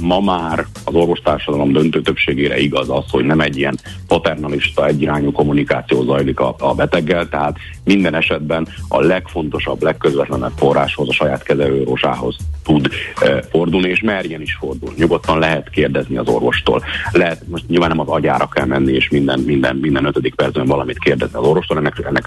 [0.00, 6.02] ma már az orvostársadalom döntő többségére igaz az, hogy nem egy ilyen paternalista, egyirányú kommunikáció
[6.02, 12.88] zajlik a, a beteggel, tehát minden esetben a legfontosabb, legközvetlenebb forráshoz, a saját kezelőorvosához tud
[13.20, 14.94] e, fordulni, és merjen is fordulni.
[14.98, 16.82] Nyugodtan lehet kérdezni az orvostól.
[17.12, 20.98] Lehet, most nyilván nem az agyára kell menni, és minden, minden, minden ötödik percben valamit
[20.98, 22.24] kérdezni az orvostól, ennek, ennek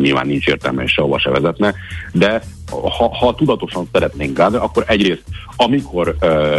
[0.00, 1.74] nyilván nincs értelme, és sehova se vezetne,
[2.12, 2.42] de
[2.80, 5.24] ha, ha tudatosan szeretnénk gázolni, akkor egyrészt,
[5.56, 6.16] amikor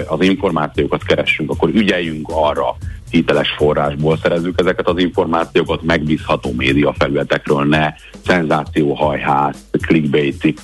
[0.08, 2.76] az információkat keressünk, akkor ügyeljünk arra,
[3.14, 7.94] hiteles forrásból szerezzük ezeket az információkat, megbízható média felületekről, ne
[8.26, 10.60] szenzációhajház, clickbait cik,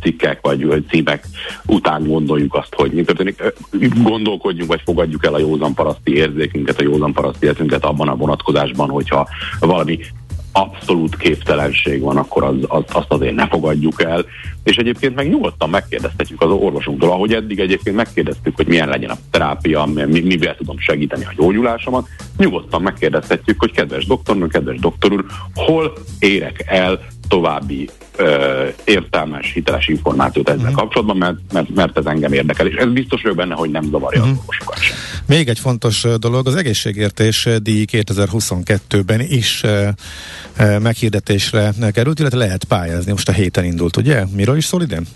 [0.00, 1.26] cikkek vagy címek
[1.66, 3.42] után gondoljuk azt, hogy mi történik.
[4.02, 8.88] Gondolkodjunk vagy fogadjuk el a józan paraszti érzékünket, a józan paraszti életünket abban a vonatkozásban,
[8.88, 9.28] hogyha
[9.60, 9.98] valami
[10.60, 14.24] abszolút képtelenség van, akkor az, az, azt azért ne fogadjuk el.
[14.62, 19.18] És egyébként meg nyugodtan megkérdeztetjük az orvosunktól, ahogy eddig egyébként megkérdeztük, hogy milyen legyen a
[19.30, 25.24] terápia, mi, mivel tudom segíteni a gyógyulásomat, nyugodtan megkérdeztetjük, hogy kedves doktornő, kedves doktor úr,
[25.54, 30.76] hol érek el további ö, értelmes, hiteles információt ezzel uh-huh.
[30.76, 34.20] kapcsolatban, mert, mert, mert ez engem érdekel, és ez biztos vagyok benne, hogy nem zavarja
[34.20, 34.36] uh-huh.
[34.36, 34.96] az orvosokat sem.
[35.26, 39.94] Még egy fontos dolog, az egészségértés díj 2022-ben is e,
[40.56, 44.24] e, meghirdetésre került, illetve lehet pályázni, most a héten indult, ugye?
[44.36, 45.06] Miről is szól idén?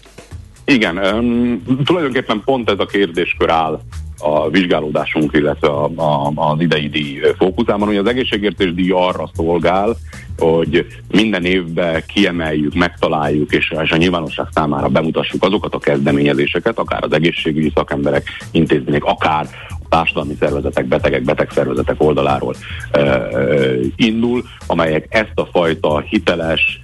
[0.65, 3.81] Igen, um, tulajdonképpen pont ez a kérdéskör áll
[4.23, 9.97] a vizsgálódásunk, illetve a, a, az idei díj fókuszában, hogy az egészségértés díj arra szolgál,
[10.39, 17.05] hogy minden évben kiemeljük, megtaláljuk, és, és a nyilvánosság számára bemutassuk azokat a kezdeményezéseket, akár
[17.05, 19.47] az egészségügyi szakemberek, intézmények, akár
[19.89, 22.55] társadalmi szervezetek, betegek, betegszervezetek oldaláról
[22.93, 26.81] ö, ö, indul, amelyek ezt a fajta hiteles,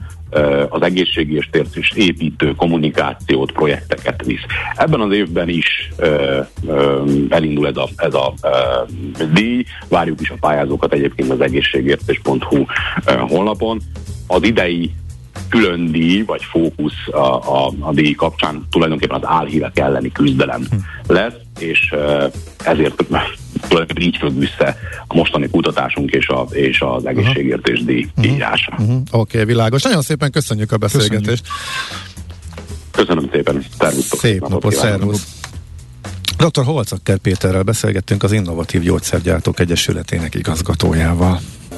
[0.69, 4.45] az egészségért és építő kommunikációt, projekteket visz.
[4.75, 5.91] Ebben az évben is
[7.29, 8.35] elindul ez a, ez a
[9.33, 12.65] díj, várjuk is a pályázókat egyébként az egészségértés.hu
[13.29, 13.81] honlapon.
[14.27, 14.93] Az idei
[15.49, 20.77] külön díj, vagy fókusz a, a, a díj kapcsán tulajdonképpen az álhírek elleni küzdelem hm.
[21.13, 21.95] lesz, és
[22.65, 22.95] ezért
[23.61, 28.35] tulajdonképpen így függ vissza a mostani kutatásunk és, a, és az egészségértés díj uh-huh.
[28.35, 28.73] írása.
[28.79, 28.95] Uh-huh.
[28.95, 29.83] Oké, okay, világos.
[29.83, 31.45] Nagyon szépen köszönjük a beszélgetést.
[32.91, 33.65] Köszönöm, köszönöm szépen.
[33.79, 34.19] Szervusztok.
[34.19, 35.27] Szép napot, napot szervusz.
[36.37, 36.65] Dr.
[36.65, 41.41] Holcakker Péterrel beszélgettünk az Innovatív Gyógyszergyártók Egyesületének igazgatójával.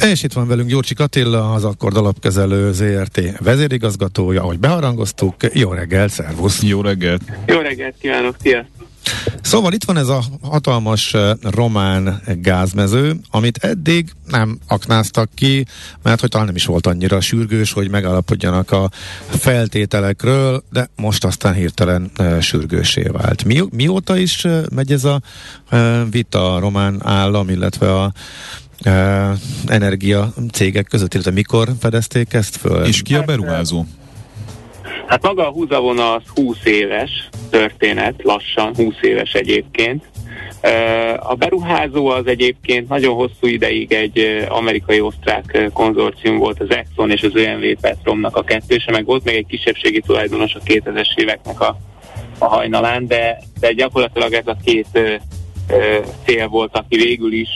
[0.00, 5.34] És itt van velünk Gyurcsik Attila, az Akkord Alapkezelő ZRT vezérigazgatója, ahogy beharangoztuk.
[5.52, 6.62] Jó reggelt, szervusz!
[6.62, 7.22] Jó reggelt!
[7.46, 8.66] Jó reggelt kívánok, szia!
[9.42, 15.66] Szóval itt van ez a hatalmas román gázmező, amit eddig nem aknáztak ki,
[16.02, 18.90] mert hogy talán nem is volt annyira sürgős, hogy megalapodjanak a
[19.28, 23.44] feltételekről, de most aztán hirtelen sürgősé vált.
[23.44, 25.20] Mi, mióta is megy ez a
[26.10, 28.12] vita a román állam, illetve a
[29.66, 32.84] energia cégek között, illetve mikor fedezték ezt föl?
[32.84, 33.84] És ki a beruházó?
[35.06, 40.04] Hát maga a húzavona az 20 éves történet, lassan 20 éves egyébként.
[41.16, 47.32] A beruházó az egyébként nagyon hosszú ideig egy amerikai-osztrák konzorcium volt, az Exxon és az
[47.34, 51.76] OMV Petromnak a kettőse, meg volt még egy kisebbségi tulajdonos a 2000-es éveknek a,
[52.38, 55.00] a hajnalán, de, de gyakorlatilag ez a két
[56.24, 57.48] cél volt, aki végül is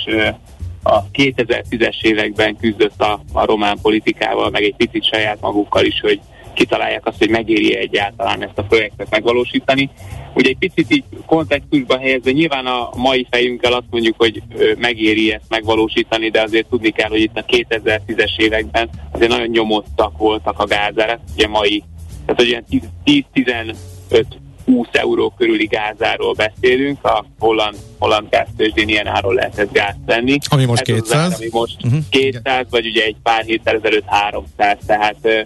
[0.85, 6.20] a 2010-es években küzdött a, a román politikával, meg egy picit saját magukkal is, hogy
[6.55, 9.91] kitalálják azt, hogy megéri egyáltalán ezt a projektet megvalósítani.
[10.35, 14.43] Ugye egy picit így kontextusba helyezve, nyilván a mai fejünkkel azt mondjuk, hogy
[14.78, 20.18] megéri ezt megvalósítani, de azért tudni kell, hogy itt a 2010-es években azért nagyon nyomottak
[20.18, 21.82] voltak a gázárak, ugye mai,
[22.26, 22.64] tehát olyan
[23.05, 24.24] 10-15
[24.65, 30.39] 20 euró körüli gázáról beszélünk, a holland, holland gáztőzsdén ilyen áron lehetett gáz venni.
[30.49, 31.33] Ami most Ez 200?
[31.33, 32.01] Az ami most uh-huh.
[32.11, 35.41] 200, vagy ugye egy pár héttel ezelőtt 300, tehát ö,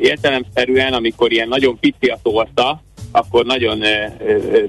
[0.00, 2.82] értelemszerűen, amikor ilyen nagyon pici a torta,
[3.12, 3.82] akkor nagyon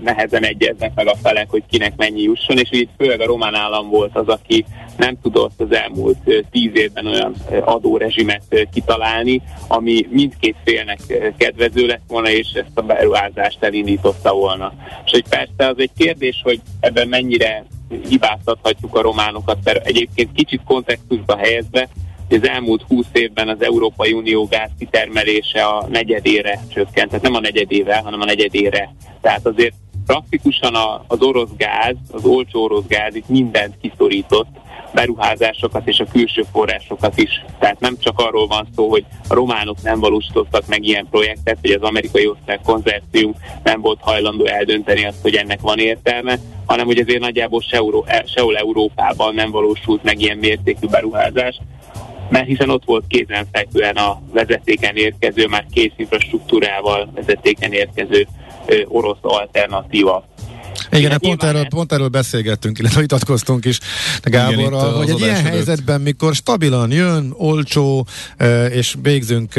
[0.03, 3.89] nehezen egyeznek meg a felek, hogy kinek mennyi jusson, és itt főleg a román állam
[3.89, 4.65] volt az, aki
[4.97, 6.17] nem tudott az elmúlt
[6.51, 10.99] tíz évben olyan adórezsimet kitalálni, ami mindkét félnek
[11.37, 14.73] kedvező lett volna, és ezt a beruházást elindította volna.
[15.05, 17.65] És hogy persze az egy kérdés, hogy ebben mennyire
[18.09, 21.89] hibáztathatjuk a románokat, mert egyébként kicsit kontextusba helyezve,
[22.33, 28.03] az elmúlt 20 évben az Európai Unió gázkitermelése a negyedére csökkent, tehát nem a negyedével,
[28.03, 28.93] hanem a negyedére.
[29.21, 29.73] Tehát azért
[30.05, 30.75] praktikusan
[31.07, 34.47] az orosz gáz, az olcsó orosz gáz itt mindent kiszorított,
[34.93, 37.45] beruházásokat és a külső forrásokat is.
[37.59, 41.71] Tehát nem csak arról van szó, hogy a románok nem valósítottak meg ilyen projektet, hogy
[41.71, 46.99] az amerikai osztrák konzercium nem volt hajlandó eldönteni azt, hogy ennek van értelme, hanem hogy
[46.99, 47.61] azért nagyjából
[48.25, 51.59] sehol Európában nem valósult meg ilyen mértékű beruházás
[52.31, 58.27] mert hiszen ott volt kézenfekvően a vezetéken érkező, már kész infrastruktúrával vezetéken érkező
[58.65, 60.25] ö, orosz alternatíva.
[60.91, 63.79] Igen, hát pont erről, pont erről beszélgettünk, illetve vitatkoztunk is
[64.23, 65.47] Gáborral, hogy egy ilyen előtt.
[65.47, 68.07] helyzetben, mikor stabilan jön, olcsó,
[68.71, 69.53] és végzünk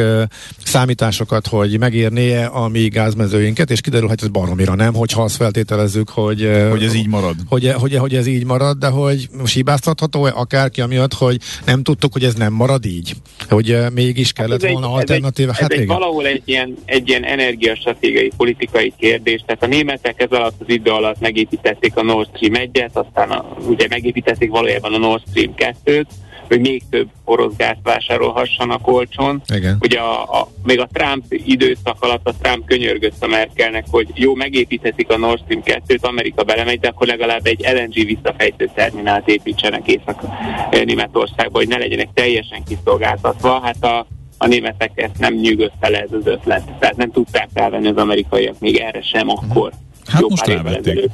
[0.65, 6.09] számításokat, hogy megérnie a mi gázmezőinket, és kiderül, hogy ez baromira nem, hogyha azt feltételezzük,
[6.09, 6.51] hogy...
[6.71, 7.35] Hogy ez így marad.
[7.49, 12.13] Hogy, hogy, hogy ez így marad, de hogy most hibáztatható-e akárki amiatt, hogy nem tudtuk,
[12.13, 13.15] hogy ez nem marad így?
[13.49, 15.51] Hogy mégis kellett hát volna egy, alternatíva?
[15.51, 19.67] Ez, egy, hát ez egy valahol egy ilyen, egy ilyen energiastratégiai, politikai kérdés, tehát a
[19.67, 24.51] németek ez alatt az idő alatt megépítették a Nord Stream 1-et, aztán a, ugye megépítették
[24.51, 26.07] valójában a Nord Stream 2-t,
[26.49, 29.43] hogy még több orosz gáz vásárolhassanak olcsón.
[29.55, 29.77] Igen.
[29.81, 34.35] Ugye a, a, még a Trump időszak alatt a Trump könyörgött a Merkelnek, hogy jó,
[34.35, 39.87] megépíthetik a Nord Stream 2-t, Amerika belemegy, de akkor legalább egy LNG visszafejtő terminált építsenek
[39.87, 43.61] Észak-Németországba, hogy ne legyenek teljesen kiszolgáltatva.
[43.61, 44.07] Hát a,
[44.39, 46.79] a németek ezt nem nyűgözte le ez az ötlet.
[46.79, 49.73] Tehát nem tudták felvenni az amerikaiak még erre sem akkor.
[50.13, 51.11] Hát most rávették.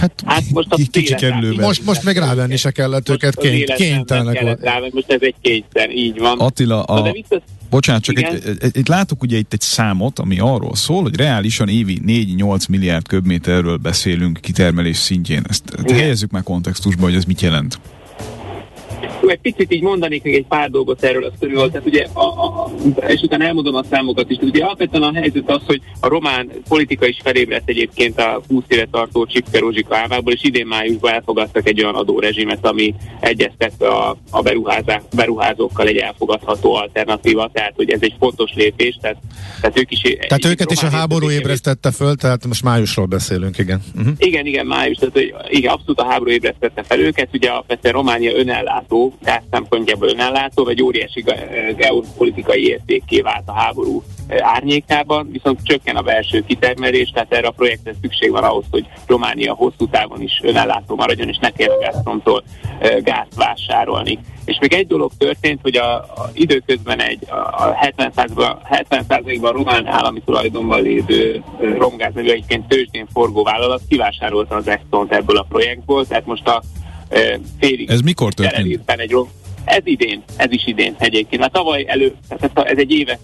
[0.00, 1.64] Hát, Hát most a ki- kicsi kerülőben.
[1.64, 4.60] Most, most meg rávenni se kellett őket, Most az kény, kénytelenek volt.
[4.60, 6.38] rá, most ez egy kényszer, így van.
[6.38, 8.34] Attila, Na, de a, vissza, bocsánat, csak Igen.
[8.34, 12.68] egy, egy, egy, látok ugye itt egy számot, ami arról szól, hogy reálisan évi 4-8
[12.68, 15.44] milliárd köbméterről beszélünk kitermelés szintjén.
[15.48, 15.96] Ezt Igen.
[15.98, 17.80] helyezzük már kontextusba, hogy ez mit jelent.
[19.26, 22.70] Egy picit így mondanék még egy pár dolgot erről a sztoriról, tehát ugye, a, a,
[23.06, 24.38] és utána elmondom a számokat is.
[24.40, 28.86] Ugye alapvetően a helyzet az, hogy a román politika is felébredt egyébként a 20 éve
[28.90, 34.42] tartó Csipke Rózsika álmából, és idén májusban elfogadtak egy olyan adórezsimet, ami egyeztetve a, a
[35.10, 39.16] beruházókkal egy elfogadható alternatíva, tehát hogy ez egy fontos lépés, tehát,
[39.60, 40.00] tehát ők is...
[40.00, 43.82] Tehát őket is a háború ébresztette föl, tehát most májusról beszélünk, igen.
[43.96, 44.12] Uh-huh.
[44.18, 47.28] Igen, igen, május, tehát hogy igen, abszolút a háború ébresztette fel őket.
[47.32, 48.32] Ugye alapvetően Románia
[48.88, 55.60] önellátó, gáz szempontjából önellátó, vagy óriási ge- geopolitikai értékké vált a háború eh, árnyékában, viszont
[55.62, 60.22] csökken a belső kitermelés, tehát erre a projektre szükség van ahhoz, hogy Románia hosszú távon
[60.22, 62.42] is önellátó maradjon, és ne kelljen Gazpromtól
[62.78, 64.18] eh, gázt vásárolni.
[64.44, 69.86] És még egy dolog történt, hogy a, a időközben egy a, a 70%-ban, 70%-ban román
[69.86, 75.46] állami tulajdonban lévő ö, romgáz, meg egyébként tőzsdén forgó vállalat kivásárolta az Exxon ebből a
[75.48, 76.62] projektból, tehát most a
[77.60, 78.80] félig Ez mikor történt?
[78.86, 79.16] egy
[79.64, 81.40] ez idén, ez is idén egyébként.
[81.40, 83.20] Mert tavaly elő, tehát ez egy évet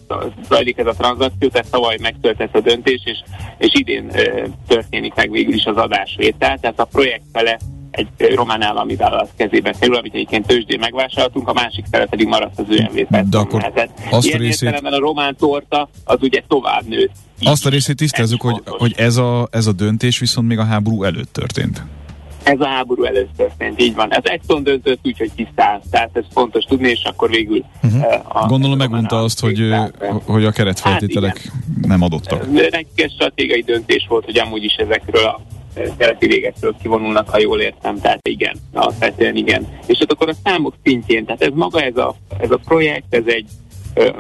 [0.49, 3.19] zajlik ez a tranzakció, tehát tavaly megtörtént a döntés, és,
[3.59, 7.59] és idén ö, történik meg végül is az adásvétel, tehát a projekt fele
[7.91, 12.59] egy román állami vállalat kezébe kerül, amit egyébként tőzsdén megvásároltunk, a másik fele pedig maradt
[12.59, 16.43] az ÖMV De akkor Tehát azt a ilyen részét- értelemben a román torta az ugye
[16.49, 17.13] tovább nőtt.
[17.45, 18.81] Azt a részét tisztázzuk, ez hogy, fontos.
[18.81, 21.83] hogy ez, a, ez a döntés viszont még a háború előtt történt.
[22.43, 24.15] Ez a háború előtt történt, így van.
[24.15, 27.65] Ez Exxon döntött úgy, hogy kiszállt, tehát ez fontos tudni, és akkor végül...
[27.83, 28.05] Uh-huh.
[28.29, 29.95] A, Gondolom megunta azt, hogy, kiszállt.
[30.25, 31.51] hogy a keretfeltételek
[31.83, 32.53] nem adottak.
[32.53, 35.41] Nekik ez stratégiai döntés volt, hogy amúgy is ezekről a
[35.75, 39.67] eh, keleti végekről kivonulnak, ha jól értem, tehát igen, alapvetően igen.
[39.87, 43.25] És hát akkor a számok szintjén, tehát ez maga ez a, ez a projekt, ez
[43.27, 43.47] egy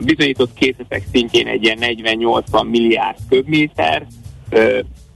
[0.04, 4.06] bizonyított készletek szintjén egy ilyen 40-80 milliárd köbméter,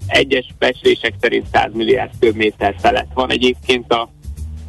[0.07, 4.11] egyes becslések szerint 100 milliárd köbméter felett van egyébként a,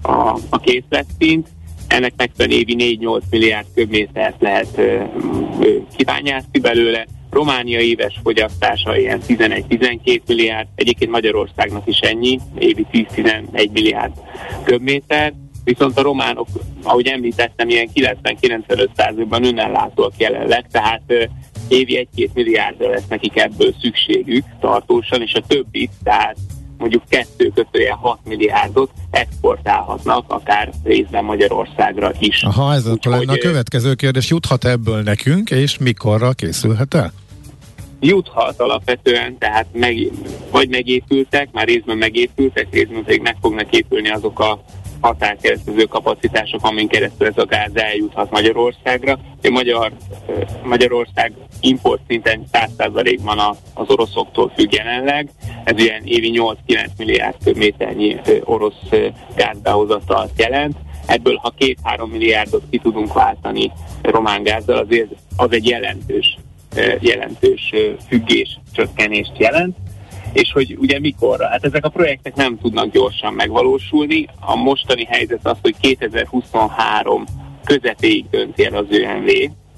[0.01, 1.47] a, a készletszint,
[1.87, 5.03] ennek megfelelően évi 4-8 milliárd köbmétert lehet ö,
[6.61, 7.05] belőle.
[7.29, 14.13] Románia éves fogyasztása ilyen 11-12 milliárd, egyébként Magyarországnak is ennyi, évi 10-11 milliárd
[14.63, 15.33] köbméter,
[15.63, 16.47] viszont a románok,
[16.83, 21.29] ahogy említettem, ilyen 90-95%-ban önellátóak jelenleg, tehát
[21.67, 26.37] évi 1-2 milliárdra lesz nekik ebből szükségük tartósan, és a többit, tehát
[26.77, 32.43] mondjuk 2 kötője 6 milliárdot exportálhatnak, akár részben Magyarországra is.
[32.43, 34.29] Aha, ez akkor lenne a következő kérdés.
[34.29, 37.13] Juthat ebből nekünk, és mikorra készülhet el?
[37.99, 40.11] juthat alapvetően, tehát meg,
[40.51, 44.63] vagy megépültek, már részben megépültek, részben pedig meg fognak épülni azok a
[45.01, 49.19] határkeresztező kapacitások, amin keresztül ez a gáz eljuthat Magyarországra.
[49.37, 49.91] Ugye Magyar,
[50.63, 55.29] Magyarország import szinten 100%-ban a- az oroszoktól függ jelenleg.
[55.63, 58.89] Ez ilyen évi 8-9 milliárd köbméternyi orosz
[59.35, 60.75] gázbehozatalt jelent.
[61.05, 63.71] Ebből, ha 2-3 milliárdot ki tudunk váltani
[64.01, 66.37] román gázzal, azért az egy jelentős
[66.99, 67.73] jelentős
[68.07, 69.77] függés csökkenést jelent,
[70.33, 71.47] és hogy ugye mikorra?
[71.47, 74.27] Hát ezek a projektek nem tudnak gyorsan megvalósulni.
[74.39, 77.23] A mostani helyzet az, hogy 2023
[77.63, 79.27] közepéig dönti el az ÖMV,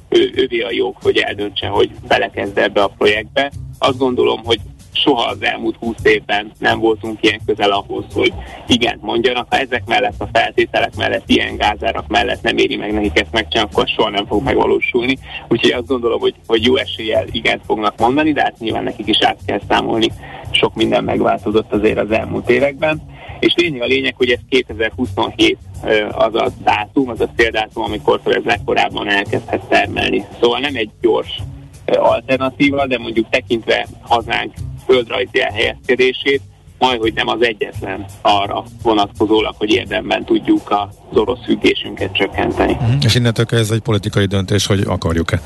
[0.09, 3.51] ő, ővé a jog, hogy eldöntse, hogy belekezd ebbe a projektbe.
[3.80, 4.59] Azt gondolom, hogy
[4.91, 8.34] soha az elmúlt 20 évben nem voltunk ilyen közel ahhoz, hogy
[8.68, 9.45] igent mondjanak.
[9.49, 13.72] Ha ezek mellett, a feltételek mellett, ilyen gázárak mellett nem éri meg nekik ezt megcsinálni,
[13.72, 15.18] akkor soha nem fog megvalósulni.
[15.48, 19.18] Úgyhogy azt gondolom, hogy, hogy jó eséllyel igent fognak mondani, de hát nyilván nekik is
[19.22, 20.11] át kell számolni.
[20.52, 23.02] Sok minden megváltozott azért az elmúlt években.
[23.40, 28.20] És lényeg a lényeg, hogy ez 2027 ö, az a dátum, az a céldátum, amikor
[28.24, 30.26] ez legkorábban elkezdhet termelni.
[30.41, 31.40] Szóval nem egy gyors
[31.86, 34.53] alternatíva, de mondjuk tekintve hazánk
[34.90, 36.41] földrajzi elhelyezkedését,
[36.80, 42.78] majd, hogy nem az egyetlen arra vonatkozólag, hogy érdemben tudjuk az orosz függésünket csökkenteni.
[43.02, 45.41] És innentől ez egy politikai döntés, hogy akarjuk-e.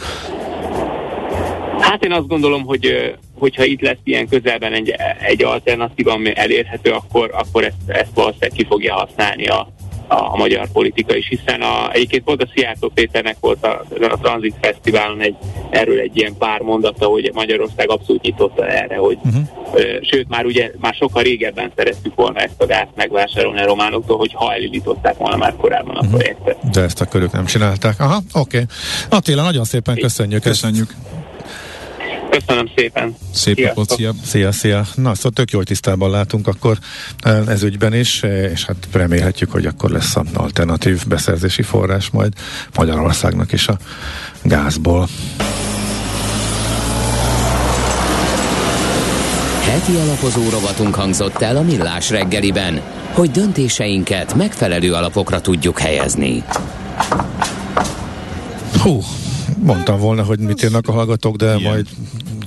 [1.79, 6.91] Hát én azt gondolom, hogy hogyha itt lesz ilyen közelben egy, egy alternatíva, ami elérhető,
[6.91, 9.67] akkor, akkor ezt, ezt valószínűleg ki fogja használni a,
[10.07, 14.17] a, a magyar politika is, hiszen a, egyébként pont a Szijjártó Péternek volt a, a
[14.21, 15.35] Transit Fesztiválon egy,
[15.69, 19.35] erről egy ilyen pár mondata, hogy Magyarország abszolút nyitotta erre, hogy Mhm.
[19.35, 19.81] uh-huh.
[19.81, 24.17] ö, sőt már ugye már sokkal régebben szerettük volna ezt a gázt megvásárolni a románoktól,
[24.17, 26.69] hogy ha elindították volna már korábban a projektet.
[26.71, 27.99] De ezt akkor ők nem csinálták.
[27.99, 28.57] Aha, oké.
[28.61, 28.65] Okay.
[29.09, 30.41] Attila, nagyon szépen köszönjük.
[30.41, 30.93] Köszönjük.
[32.39, 33.15] Köszönöm szépen.
[33.33, 34.13] Szép napot, szia.
[34.25, 34.85] Szia, szia.
[34.95, 36.77] Na, szóval tök jól tisztában látunk akkor
[37.19, 42.09] eh, ez ügyben is, eh, és hát remélhetjük, hogy akkor lesz a alternatív beszerzési forrás
[42.09, 42.33] majd
[42.75, 43.77] Magyarországnak is a
[44.41, 45.07] gázból.
[49.61, 52.81] Heti alapozó rovatunk hangzott el a Millás reggeliben,
[53.11, 56.43] hogy döntéseinket megfelelő alapokra tudjuk helyezni.
[58.81, 59.01] Hú,
[59.63, 61.71] mondtam volna, hogy mit írnak a hallgatók, de Igen.
[61.71, 61.87] majd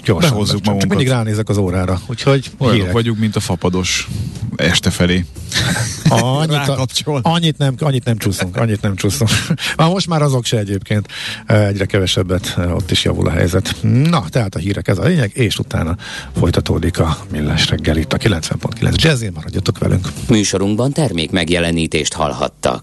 [0.05, 0.31] gyorsan.
[0.31, 0.89] Behozzuk csak, csak magunkat.
[0.89, 2.93] mindig ránézek az órára, úgyhogy Olyanok hírek.
[2.93, 4.09] vagyunk, mint a fapados
[4.56, 5.24] este felé.
[6.09, 6.86] Annyit, a,
[7.23, 9.31] annyit, nem, annyit nem csúszunk, annyit nem csúszunk.
[9.77, 11.09] Már most már azok se egyébként,
[11.47, 13.77] eh, egyre kevesebbet, eh, ott is javul a helyzet.
[13.82, 15.97] Na, tehát a hírek ez a lényeg, és utána
[16.39, 20.09] folytatódik a Millás reggel itt a 90.9 Jazzin, maradjatok velünk.
[20.28, 22.74] Műsorunkban termék megjelenítést hallhattak.